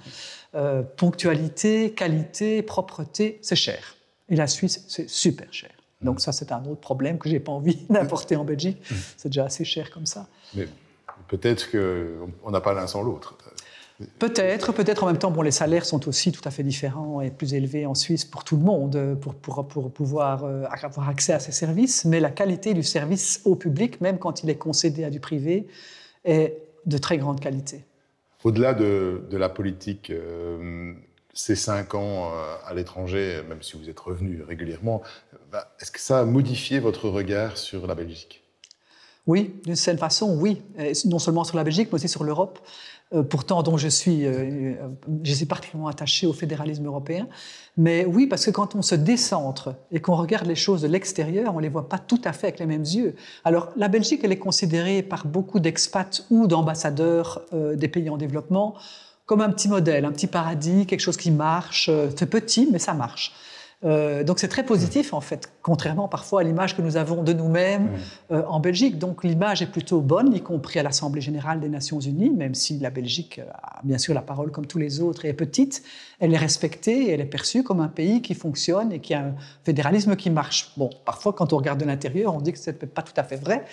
Hein. 0.54 0.84
ponctualité, 0.96 1.92
qualité, 1.92 2.62
propreté, 2.62 3.38
c'est 3.42 3.56
cher. 3.56 3.96
Et 4.28 4.36
la 4.36 4.46
Suisse, 4.46 4.84
c'est 4.88 5.08
super 5.08 5.52
cher. 5.52 5.70
Donc 6.02 6.20
ça, 6.20 6.32
c'est 6.32 6.52
un 6.52 6.64
autre 6.66 6.80
problème 6.80 7.18
que 7.18 7.28
j'ai 7.28 7.40
pas 7.40 7.52
envie 7.52 7.78
d'apporter 7.90 8.36
en 8.36 8.44
Belgique. 8.44 8.78
Mm. 8.90 8.94
C'est 9.16 9.28
déjà 9.28 9.44
assez 9.44 9.64
cher 9.64 9.90
comme 9.90 10.06
ça. 10.06 10.26
Mais 10.54 10.68
peut-être 11.28 11.70
qu'on 11.70 12.50
n'a 12.50 12.60
pas 12.60 12.72
l'un 12.72 12.86
sans 12.86 13.02
l'autre. 13.02 13.36
Peut-être, 14.18 14.72
peut-être. 14.72 15.02
En 15.02 15.06
même 15.08 15.18
temps, 15.18 15.30
bon, 15.30 15.42
les 15.42 15.50
salaires 15.50 15.84
sont 15.84 16.08
aussi 16.08 16.30
tout 16.30 16.40
à 16.44 16.52
fait 16.52 16.62
différents 16.62 17.20
et 17.20 17.30
plus 17.30 17.54
élevés 17.54 17.84
en 17.84 17.94
Suisse 17.94 18.24
pour 18.24 18.44
tout 18.44 18.56
le 18.56 18.62
monde, 18.62 19.18
pour, 19.20 19.34
pour, 19.34 19.66
pour 19.66 19.90
pouvoir 19.90 20.44
euh, 20.44 20.64
avoir 20.82 21.08
accès 21.08 21.32
à 21.32 21.40
ces 21.40 21.50
services, 21.50 22.04
mais 22.04 22.20
la 22.20 22.30
qualité 22.30 22.74
du 22.74 22.84
service 22.84 23.40
au 23.44 23.56
public, 23.56 24.00
même 24.00 24.18
quand 24.18 24.44
il 24.44 24.50
est 24.50 24.58
concédé 24.58 25.02
à 25.02 25.10
du 25.10 25.18
privé, 25.18 25.66
est 26.24 26.58
de 26.86 26.98
très 26.98 27.18
grande 27.18 27.40
qualité. 27.40 27.84
Au-delà 28.44 28.72
de, 28.72 29.22
de, 29.28 29.36
la 29.36 29.48
politique, 29.48 30.10
euh, 30.10 30.92
ces 31.34 31.56
cinq 31.56 31.96
ans 31.96 32.30
euh, 32.32 32.54
à 32.64 32.74
l'étranger, 32.74 33.42
même 33.48 33.62
si 33.62 33.76
vous 33.76 33.90
êtes 33.90 33.98
revenu 33.98 34.42
régulièrement, 34.42 35.02
bah, 35.50 35.74
est-ce 35.80 35.90
que 35.90 36.00
ça 36.00 36.20
a 36.20 36.24
modifié 36.24 36.78
votre 36.78 37.08
regard 37.08 37.56
sur 37.56 37.88
la 37.88 37.96
Belgique? 37.96 38.47
Oui, 39.28 39.54
d'une 39.64 39.76
certaine 39.76 40.00
façon, 40.00 40.36
oui. 40.40 40.62
non 41.04 41.20
seulement 41.20 41.44
sur 41.44 41.56
la 41.56 41.62
Belgique, 41.62 41.88
mais 41.92 41.96
aussi 41.96 42.08
sur 42.08 42.24
l'Europe. 42.24 42.58
Euh, 43.14 43.22
pourtant 43.22 43.62
dont 43.62 43.76
je 43.78 43.88
suis, 43.88 44.26
euh, 44.26 44.74
je 45.22 45.32
suis 45.32 45.46
particulièrement 45.46 45.88
attaché 45.88 46.26
au 46.26 46.32
fédéralisme 46.32 46.84
européen. 46.84 47.28
Mais 47.76 48.04
oui, 48.04 48.26
parce 48.26 48.44
que 48.44 48.50
quand 48.50 48.74
on 48.74 48.82
se 48.82 48.96
décentre 48.96 49.74
et 49.92 50.00
qu'on 50.00 50.16
regarde 50.16 50.46
les 50.46 50.56
choses 50.56 50.82
de 50.82 50.88
l'extérieur, 50.88 51.54
on 51.54 51.58
les 51.58 51.70
voit 51.70 51.88
pas 51.88 51.98
tout 51.98 52.20
à 52.24 52.32
fait 52.32 52.48
avec 52.48 52.58
les 52.58 52.66
mêmes 52.66 52.82
yeux. 52.82 53.14
Alors 53.44 53.70
la 53.76 53.88
Belgique, 53.88 54.20
elle 54.24 54.32
est 54.32 54.38
considérée 54.38 55.02
par 55.02 55.26
beaucoup 55.26 55.60
d'expats 55.60 56.26
ou 56.30 56.46
d'ambassadeurs 56.46 57.42
des 57.52 57.88
pays 57.88 58.10
en 58.10 58.18
développement 58.18 58.74
comme 59.28 59.42
un 59.42 59.50
petit 59.50 59.68
modèle, 59.68 60.06
un 60.06 60.10
petit 60.10 60.26
paradis, 60.26 60.86
quelque 60.86 61.00
chose 61.00 61.18
qui 61.18 61.30
marche. 61.30 61.90
Euh, 61.90 62.08
c'est 62.16 62.26
petit, 62.26 62.66
mais 62.72 62.78
ça 62.78 62.94
marche. 62.94 63.34
Euh, 63.84 64.24
donc 64.24 64.40
c'est 64.40 64.48
très 64.48 64.64
positif 64.64 65.14
en 65.14 65.20
fait, 65.20 65.52
contrairement 65.62 66.08
parfois 66.08 66.40
à 66.40 66.42
l'image 66.42 66.76
que 66.76 66.82
nous 66.82 66.96
avons 66.96 67.22
de 67.22 67.32
nous-mêmes 67.32 67.90
euh, 68.32 68.42
en 68.48 68.58
Belgique. 68.58 68.98
Donc 68.98 69.22
l'image 69.22 69.62
est 69.62 69.70
plutôt 69.70 70.00
bonne, 70.00 70.34
y 70.34 70.40
compris 70.40 70.80
à 70.80 70.82
l'Assemblée 70.82 71.20
générale 71.20 71.60
des 71.60 71.68
Nations 71.68 72.00
unies, 72.00 72.30
même 72.30 72.56
si 72.56 72.78
la 72.80 72.90
Belgique 72.90 73.40
a 73.62 73.80
bien 73.84 73.98
sûr 73.98 74.14
la 74.14 74.22
parole 74.22 74.50
comme 74.50 74.66
tous 74.66 74.78
les 74.78 75.00
autres 75.00 75.24
et 75.24 75.28
est 75.28 75.32
petite, 75.34 75.84
elle 76.18 76.34
est 76.34 76.38
respectée 76.38 77.04
et 77.04 77.10
elle 77.12 77.20
est 77.20 77.24
perçue 77.24 77.62
comme 77.62 77.80
un 77.80 77.88
pays 77.88 78.20
qui 78.20 78.34
fonctionne 78.34 78.90
et 78.90 78.98
qui 78.98 79.14
a 79.14 79.20
un 79.20 79.34
fédéralisme 79.62 80.16
qui 80.16 80.30
marche. 80.30 80.72
Bon, 80.76 80.90
parfois 81.04 81.32
quand 81.32 81.52
on 81.52 81.56
regarde 81.58 81.78
de 81.78 81.84
l'intérieur, 81.84 82.34
on 82.34 82.40
dit 82.40 82.52
que 82.52 82.58
ce 82.58 82.70
n'est 82.70 82.76
pas 82.76 83.02
tout 83.02 83.12
à 83.16 83.22
fait 83.22 83.36
vrai. 83.36 83.64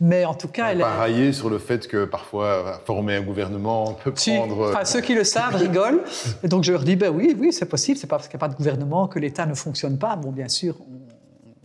Mais 0.00 0.26
en 0.26 0.34
tout 0.34 0.48
cas, 0.48 0.72
elle 0.72 0.78
pas 0.78 0.96
railler 0.96 1.32
sur 1.32 1.48
le 1.48 1.58
fait 1.58 1.88
que 1.88 2.04
parfois 2.04 2.80
former 2.84 3.16
un 3.16 3.22
gouvernement 3.22 3.94
peut 3.94 4.12
prendre. 4.12 4.68
Enfin, 4.68 4.84
ceux 4.84 5.00
qui 5.00 5.14
le 5.14 5.24
savent 5.24 5.54
rigolent. 5.54 6.00
Et 6.42 6.48
donc 6.48 6.64
je 6.64 6.72
leur 6.72 6.82
dis 6.82 6.96
ben 6.96 7.10
oui, 7.10 7.34
oui, 7.38 7.52
c'est 7.52 7.66
possible. 7.66 7.98
C'est 7.98 8.06
pas 8.06 8.16
parce 8.16 8.28
qu'il 8.28 8.36
n'y 8.36 8.44
a 8.44 8.46
pas 8.46 8.52
de 8.52 8.56
gouvernement 8.56 9.08
que 9.08 9.18
l'État 9.18 9.46
ne 9.46 9.54
fonctionne 9.54 9.96
pas. 9.96 10.16
Bon, 10.16 10.32
bien 10.32 10.48
sûr, 10.48 10.76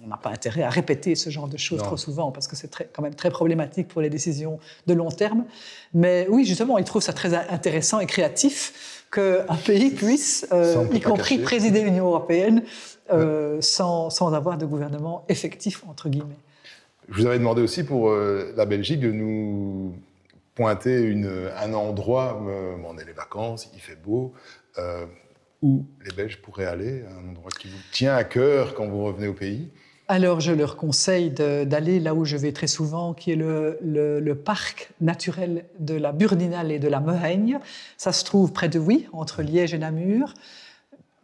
on 0.02 0.08
n'a 0.08 0.16
pas 0.16 0.30
intérêt 0.30 0.64
à 0.64 0.70
répéter 0.70 1.16
ce 1.16 1.30
genre 1.30 1.48
de 1.50 1.58
choses 1.58 1.84
trop 1.84 1.98
souvent 1.98 2.32
parce 2.32 2.48
que 2.48 2.56
c'est 2.56 2.72
quand 2.94 3.02
même 3.02 3.16
très 3.16 3.30
problématique 3.30 3.90
pour 3.90 4.02
les 4.02 4.10
décisions 4.10 4.60
de 4.88 4.94
long 4.94 5.12
terme. 5.12 5.44
Mais 5.94 6.26
oui, 6.30 6.46
justement, 6.46 6.78
ils 6.78 6.86
trouvent 6.86 7.04
ça 7.04 7.14
très 7.14 7.34
intéressant 7.34 8.00
et 8.00 8.06
créatif 8.06 9.06
qu'un 9.12 9.56
pays 9.66 9.92
puisse, 9.92 10.48
euh, 10.54 10.86
y 10.94 11.02
compris 11.02 11.38
présider 11.38 11.82
l'Union 11.82 12.08
européenne, 12.08 12.64
euh, 13.12 13.58
sans, 13.60 14.10
sans 14.10 14.34
avoir 14.34 14.58
de 14.58 14.66
gouvernement 14.66 15.26
effectif 15.28 15.84
entre 15.90 16.08
guillemets. 16.08 16.38
Je 17.10 17.22
vous 17.22 17.26
avais 17.26 17.40
demandé 17.40 17.62
aussi 17.62 17.84
pour 17.84 18.10
euh, 18.10 18.54
la 18.56 18.66
Belgique 18.66 19.00
de 19.00 19.12
nous 19.12 19.96
pointer 20.56 21.14
un 21.58 21.74
endroit, 21.74 22.42
euh, 22.48 22.76
on 22.86 22.98
est 22.98 23.06
les 23.06 23.14
vacances, 23.14 23.70
il 23.74 23.80
fait 23.80 23.96
beau, 23.96 24.34
euh, 24.78 25.06
où 25.62 25.86
les 26.06 26.14
Belges 26.14 26.42
pourraient 26.42 26.66
aller, 26.66 27.04
un 27.10 27.30
endroit 27.30 27.52
qui 27.52 27.68
vous 27.68 27.78
tient 27.92 28.16
à 28.16 28.24
cœur 28.24 28.74
quand 28.74 28.88
vous 28.88 29.04
revenez 29.04 29.28
au 29.28 29.34
pays 29.34 29.70
alors, 30.08 30.42
je 30.42 30.52
leur 30.52 30.76
conseille 30.76 31.30
d'aller 31.30 32.02
là 32.02 32.14
où 32.14 32.26
je 32.26 32.36
vais 32.36 32.52
très 32.52 32.68
souvent, 32.68 33.14
qui 33.14 33.32
est 33.32 33.38
le, 33.38 33.80
le, 33.82 34.36
parc 34.36 34.92
naturel 35.00 35.64
de 35.80 35.94
la 35.94 36.12
Burdinale 36.12 36.70
et 36.70 36.80
de 36.80 36.90
la 36.90 37.00
Mehaigne. 37.00 37.60
Ça 37.96 38.12
se 38.12 38.26
trouve 38.26 38.52
près 38.52 38.68
de 38.68 38.78
Oui, 38.78 39.08
entre 39.14 39.42
Liège 39.42 39.74
et 39.74 39.78
Namur. 39.78 40.34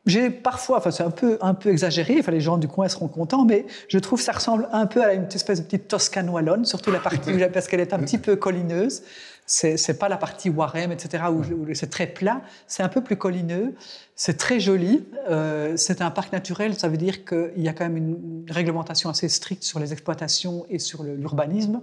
J'ai 0.07 0.29
parfois, 0.29 0.77
enfin 0.77 0.89
c'est 0.89 1.03
un 1.03 1.11
peu, 1.11 1.37
un 1.41 1.53
peu 1.53 1.69
exagéré, 1.69 2.15
enfin 2.19 2.31
les 2.31 2.41
gens 2.41 2.57
du 2.57 2.67
coin 2.67 2.87
seront 2.87 3.09
contents, 3.09 3.45
mais 3.45 3.65
je 3.89 3.99
trouve 3.99 4.19
que 4.19 4.25
ça 4.25 4.31
ressemble 4.31 4.67
un 4.71 4.85
peu 4.85 5.03
à 5.03 5.13
une 5.13 5.25
espèce 5.25 5.59
de 5.59 5.65
petite 5.65 5.89
Toscane 5.89 6.29
wallonne, 6.29 6.65
surtout 6.65 6.91
la 6.91 6.99
partie 6.99 7.33
parce 7.53 7.67
qu'elle 7.67 7.81
est 7.81 7.93
un 7.93 7.99
petit 7.99 8.17
peu 8.17 8.35
collineuse. 8.35 9.03
C'est 9.49 9.97
pas 9.97 10.09
la 10.09 10.17
partie 10.17 10.49
Warem, 10.49 10.91
etc., 10.91 11.23
où, 11.31 11.41
c'est 11.73 11.89
très 11.89 12.05
plat. 12.05 12.41
C'est 12.67 12.83
un 12.83 12.89
peu 12.89 13.01
plus 13.01 13.15
collineux. 13.15 13.75
C'est 14.13 14.35
très 14.35 14.59
joli. 14.59 15.05
Euh, 15.29 15.77
c'est 15.77 16.01
un 16.01 16.11
parc 16.11 16.33
naturel. 16.33 16.75
Ça 16.75 16.89
veut 16.89 16.97
dire 16.97 17.23
qu'il 17.23 17.63
y 17.63 17.69
a 17.69 17.73
quand 17.73 17.85
même 17.85 17.95
une 17.95 18.45
réglementation 18.49 19.09
assez 19.09 19.29
stricte 19.29 19.63
sur 19.63 19.79
les 19.79 19.93
exploitations 19.93 20.65
et 20.69 20.79
sur 20.79 21.03
l'urbanisme. 21.03 21.79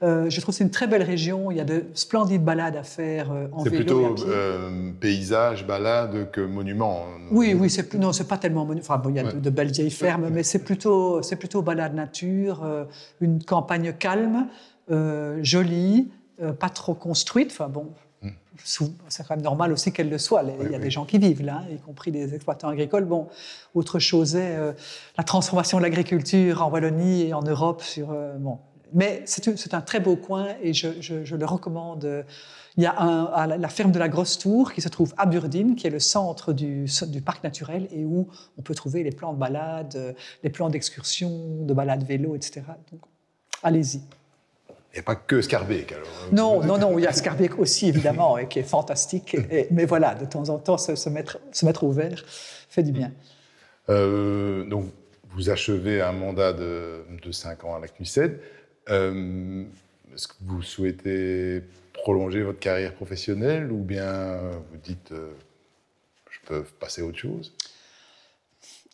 Euh, 0.00 0.30
je 0.30 0.40
trouve 0.40 0.52
que 0.54 0.58
c'est 0.58 0.64
une 0.64 0.70
très 0.70 0.86
belle 0.86 1.02
région. 1.02 1.50
Il 1.50 1.56
y 1.56 1.60
a 1.60 1.64
de 1.64 1.86
splendides 1.94 2.44
balades 2.44 2.76
à 2.76 2.84
faire 2.84 3.32
euh, 3.32 3.48
en 3.50 3.64
vélo. 3.64 3.64
C'est 3.64 3.70
plutôt 3.70 4.28
euh, 4.28 4.92
paysage, 5.00 5.66
balade 5.66 6.30
que 6.30 6.40
monument. 6.40 7.04
Oui, 7.32 7.52
oui, 7.54 7.68
c'est 7.68 7.92
non, 7.94 8.12
c'est 8.12 8.28
pas 8.28 8.38
tellement 8.38 8.64
monument. 8.64 8.84
Enfin, 8.84 8.98
bon, 8.98 9.10
il 9.10 9.16
y 9.16 9.18
a 9.18 9.24
de, 9.24 9.50
belles 9.50 9.72
vieilles 9.72 9.90
fermes, 9.90 10.28
mais 10.30 10.44
c'est 10.44 10.60
plutôt, 10.60 11.20
c'est 11.22 11.36
plutôt 11.36 11.62
balade 11.62 11.94
nature, 11.94 12.64
une 13.20 13.42
campagne 13.42 13.92
calme, 13.92 14.46
jolie, 15.42 16.10
pas 16.60 16.70
trop 16.70 16.94
construite. 16.94 17.50
Enfin 17.50 17.68
bon. 17.68 17.88
Hmm. 18.22 18.30
C'est 19.08 19.26
quand 19.26 19.36
même 19.36 19.42
normal 19.42 19.72
aussi 19.72 19.92
qu'elle 19.92 20.10
le 20.10 20.18
soit. 20.18 20.44
Il 20.64 20.70
y 20.70 20.74
a 20.76 20.78
des 20.78 20.90
gens 20.90 21.06
qui 21.06 21.18
vivent 21.18 21.44
là, 21.44 21.64
y 21.72 21.78
compris 21.78 22.12
des 22.12 22.34
exploitants 22.34 22.68
agricoles. 22.68 23.04
Bon, 23.04 23.28
autre 23.74 23.98
chose 23.98 24.36
est 24.36 24.56
la 25.16 25.24
transformation 25.24 25.78
de 25.78 25.82
l'agriculture 25.82 26.62
en 26.62 26.70
Wallonie 26.70 27.22
et 27.22 27.34
en 27.34 27.42
Europe 27.42 27.82
sur 27.82 28.14
bon, 28.38 28.58
mais 28.92 29.22
c'est 29.26 29.74
un 29.74 29.80
très 29.80 30.00
beau 30.00 30.16
coin 30.16 30.48
et 30.62 30.72
je, 30.72 31.34
le 31.34 31.46
recommande. 31.46 32.24
Il 32.76 32.84
y 32.84 32.86
a 32.86 33.46
la 33.46 33.68
ferme 33.68 33.90
de 33.90 33.98
la 33.98 34.08
Grosse 34.08 34.38
Tour 34.38 34.72
qui 34.72 34.80
se 34.80 34.88
trouve 34.88 35.12
à 35.16 35.26
Burdine, 35.26 35.74
qui 35.74 35.86
est 35.86 35.90
le 35.90 35.98
centre 35.98 36.52
du, 36.52 36.86
parc 37.24 37.42
naturel 37.42 37.88
et 37.92 38.04
où 38.04 38.28
on 38.56 38.62
peut 38.62 38.74
trouver 38.74 39.02
les 39.02 39.10
plans 39.10 39.32
de 39.32 39.38
balade, 39.38 40.14
les 40.42 40.50
plans 40.50 40.70
d'excursion, 40.70 41.64
de 41.64 41.74
balade 41.74 42.04
vélo, 42.04 42.36
etc. 42.36 42.62
Donc, 42.92 43.00
allez-y. 43.62 44.00
Il 44.92 44.94
n'y 44.94 45.00
a 45.00 45.02
pas 45.02 45.16
que 45.16 45.42
Scarbeck, 45.42 45.92
alors 45.92 46.08
hein. 46.08 46.28
Non, 46.32 46.64
non, 46.64 46.78
non, 46.78 46.98
il 46.98 47.02
y 47.02 47.06
a 47.06 47.12
Scarbeck 47.12 47.58
aussi, 47.58 47.88
évidemment, 47.88 48.38
et 48.38 48.48
qui 48.48 48.58
est 48.58 48.64
fantastique. 48.64 49.36
mais 49.70 49.84
voilà, 49.84 50.14
de 50.14 50.24
temps 50.24 50.48
en 50.48 50.58
temps, 50.58 50.78
se, 50.78 51.08
mettre, 51.10 51.38
se 51.52 51.66
mettre 51.66 51.84
au 51.84 51.92
vert 51.92 52.24
fait 52.70 52.82
du 52.82 52.92
bien. 52.92 53.12
Euh, 53.90 54.64
donc, 54.64 54.86
vous 55.30 55.50
achevez 55.50 56.00
un 56.00 56.12
mandat 56.12 56.54
de, 56.54 57.04
de 57.22 57.32
5 57.32 57.64
ans 57.64 57.76
à 57.76 57.80
la 57.80 57.88
CNUSED. 57.88 58.40
Euh, 58.90 59.64
est-ce 60.14 60.28
que 60.28 60.34
vous 60.40 60.62
souhaitez 60.62 61.62
prolonger 61.94 62.42
votre 62.42 62.58
carrière 62.58 62.94
professionnelle 62.94 63.70
ou 63.70 63.82
bien 63.82 64.38
vous 64.70 64.78
dites 64.82 65.12
euh, 65.12 65.30
je 66.30 66.38
peux 66.46 66.62
passer 66.80 67.02
à 67.02 67.04
autre 67.04 67.18
chose? 67.18 67.54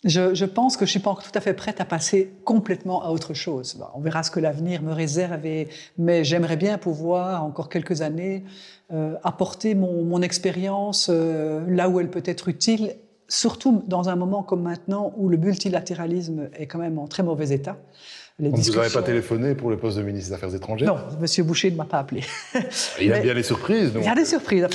Je, 0.05 0.45
pense 0.45 0.77
que 0.77 0.85
je 0.85 0.91
ne 0.91 0.91
suis 0.91 1.01
pas 1.01 1.11
encore 1.11 1.25
tout 1.25 1.39
à 1.39 1.41
fait 1.41 1.55
prête 1.55 1.81
à 1.81 1.87
passer 1.87 2.31
complètement 2.45 3.03
à 3.03 3.09
autre 3.09 3.33
chose. 3.33 3.83
on 3.95 4.01
verra 4.01 4.23
ce 4.23 4.31
que 4.31 4.39
l'avenir 4.39 4.83
me 4.83 4.93
réserve, 4.93 5.41
mais 5.97 6.25
j'aimerais 6.25 6.59
bien 6.59 6.77
pouvoir, 6.77 7.43
encore 7.43 7.71
quelques 7.71 8.03
années, 8.03 8.45
euh, 8.93 9.15
apporter 9.25 9.75
mon, 9.75 10.21
expérience 10.21 11.09
là 11.09 11.89
où 11.89 12.01
elle 12.01 12.11
peut 12.11 12.23
être 12.27 12.49
utile, 12.49 12.97
surtout 13.29 13.83
dans 13.87 14.11
un 14.11 14.17
moment 14.17 14.43
comme 14.43 14.63
maintenant 14.63 15.15
où 15.17 15.31
le 15.31 15.39
multilatéralisme 15.39 16.51
est 16.53 16.67
quand 16.67 16.79
même 16.79 16.99
en 16.99 17.07
très 17.07 17.23
mauvais 17.23 17.55
état. 17.55 17.79
On 18.41 18.51
ne 18.51 18.51
vous 18.51 18.79
avait 18.79 18.91
pas 18.91 19.03
téléphoné 19.03 19.55
pour 19.55 19.71
le 19.71 19.77
poste 19.77 19.97
de 19.97 20.03
ministre 20.03 20.31
des 20.31 20.35
Affaires 20.35 20.53
étrangères 20.53 20.89
Non, 20.89 20.99
M. 21.23 21.47
Boucher 21.47 21.71
ne 21.71 21.77
m'a 21.77 21.85
pas 21.85 22.01
appelé. 22.01 22.23
il 23.01 23.13
a 23.13 23.21
bien 23.21 23.33
des 23.33 23.45
surprises, 23.45 23.93
Il 23.95 24.03
y 24.03 24.09
a 24.09 24.15
des 24.17 24.25
surprises, 24.25 24.67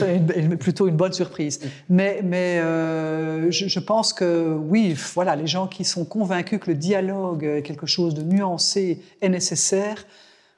plutôt 0.57 0.87
une 0.87 0.95
bonne 0.95 1.11
surprise. 1.11 1.59
Mais, 1.89 2.21
mais 2.23 2.61
euh, 2.63 3.51
je, 3.51 3.79
pense 3.79 4.13
que 4.13 4.55
oui, 4.55 4.95
voilà, 5.13 5.35
les 5.35 5.47
gens 5.47 5.67
qui 5.67 5.83
sont 5.83 6.05
convaincus 6.05 6.61
que 6.61 6.71
le 6.71 6.77
dialogue 6.77 7.43
est 7.43 7.61
quelque 7.61 7.85
chose 7.85 8.13
de 8.13 8.23
nuancé 8.23 9.01
est 9.21 9.29
nécessaire, 9.29 10.05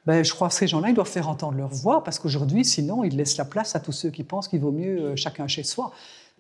ben, 0.06 0.24
je 0.24 0.32
crois 0.34 0.50
que 0.50 0.54
ces 0.54 0.68
gens-là, 0.68 0.90
ils 0.90 0.96
doivent 0.96 1.08
faire 1.08 1.28
entendre 1.28 1.58
leur 1.58 1.70
voix, 1.70 2.04
parce 2.04 2.20
qu'aujourd'hui, 2.20 2.64
sinon, 2.66 3.04
ils 3.04 3.16
laissent 3.16 3.38
la 3.38 3.46
place 3.46 3.76
à 3.76 3.80
tous 3.80 3.92
ceux 3.92 4.10
qui 4.12 4.24
pensent 4.24 4.48
qu'il 4.48 4.60
vaut 4.60 4.72
mieux 4.72 5.00
euh, 5.00 5.16
chacun 5.16 5.48
chez 5.48 5.64
soi. 5.64 5.92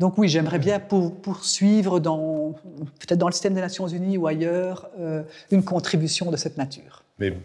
Donc 0.01 0.17
oui, 0.17 0.27
j'aimerais 0.27 0.57
bien 0.57 0.79
poursuivre 0.79 1.99
dans 1.99 2.55
peut-être 2.99 3.19
dans 3.19 3.27
le 3.27 3.33
système 3.33 3.53
des 3.53 3.61
Nations 3.61 3.87
Unies 3.87 4.17
ou 4.17 4.25
ailleurs 4.25 4.89
euh, 4.99 5.21
une 5.51 5.63
contribution 5.63 6.31
de 6.31 6.37
cette 6.37 6.57
nature. 6.57 7.03
Mais 7.19 7.37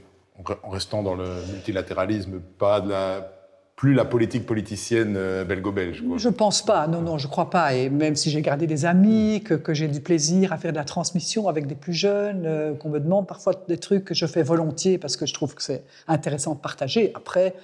en 0.65 0.71
restant 0.71 1.03
dans 1.03 1.15
le 1.15 1.27
multilatéralisme, 1.53 2.41
pas 2.59 2.81
de 2.81 2.89
la 2.89 3.31
plus 3.77 3.93
la 3.93 4.07
politique 4.07 4.47
politicienne 4.47 5.17
euh, 5.19 5.45
belgo-belge. 5.45 6.03
Je 6.17 6.29
ne 6.29 6.33
pense 6.33 6.65
pas, 6.65 6.87
non, 6.87 7.03
non, 7.03 7.19
je 7.19 7.27
ne 7.27 7.31
crois 7.31 7.51
pas. 7.51 7.75
Et 7.75 7.91
même 7.91 8.17
si 8.17 8.31
j'ai 8.31 8.41
gardé 8.41 8.67
des 8.67 8.87
amis, 8.87 9.43
que, 9.45 9.53
que 9.53 9.75
j'ai 9.75 9.87
du 9.87 10.01
plaisir 10.01 10.55
à 10.55 10.57
faire 10.57 10.73
de 10.73 10.79
la 10.79 10.85
transmission 10.85 11.49
avec 11.49 11.67
des 11.67 11.75
plus 11.75 11.93
jeunes, 11.93 12.45
euh, 12.47 12.73
qu'on 12.73 12.89
me 12.89 13.01
demande 13.01 13.27
parfois 13.27 13.53
des 13.69 13.77
trucs 13.77 14.07
que 14.07 14.15
je 14.15 14.25
fais 14.25 14.43
volontiers 14.43 14.97
parce 14.97 15.19
que 15.19 15.27
je 15.27 15.35
trouve 15.35 15.55
que 15.55 15.63
c'est 15.63 15.85
intéressant 16.09 16.55
de 16.55 16.61
partager. 16.61 17.13
Après, 17.15 17.55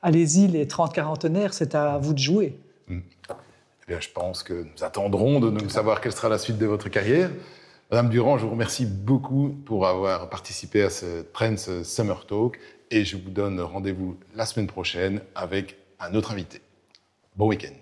allez-y, 0.00 0.46
les 0.46 0.66
30 0.66 0.94
quarantenaires, 0.94 1.52
c'est 1.52 1.74
à 1.74 1.98
vous 1.98 2.14
de 2.14 2.18
jouer. 2.18 2.58
Hmm. 2.88 3.00
Eh 3.92 4.00
je 4.00 4.10
pense 4.10 4.44
que 4.44 4.52
nous 4.54 4.84
attendrons 4.84 5.40
de 5.40 5.50
nous 5.50 5.68
savoir 5.68 6.00
quelle 6.00 6.12
sera 6.12 6.28
la 6.28 6.38
suite 6.38 6.58
de 6.58 6.66
votre 6.66 6.88
carrière. 6.88 7.28
Madame 7.90 8.08
Durand, 8.08 8.38
je 8.38 8.44
vous 8.44 8.52
remercie 8.52 8.86
beaucoup 8.86 9.48
pour 9.66 9.88
avoir 9.88 10.30
participé 10.30 10.82
à 10.82 10.90
ce 10.90 11.22
Trends 11.32 11.82
Summer 11.82 12.24
Talk 12.24 12.60
et 12.92 13.04
je 13.04 13.16
vous 13.16 13.30
donne 13.30 13.60
rendez-vous 13.60 14.16
la 14.36 14.46
semaine 14.46 14.68
prochaine 14.68 15.20
avec 15.34 15.76
un 15.98 16.14
autre 16.14 16.30
invité. 16.30 16.60
Bon 17.34 17.48
week-end. 17.48 17.74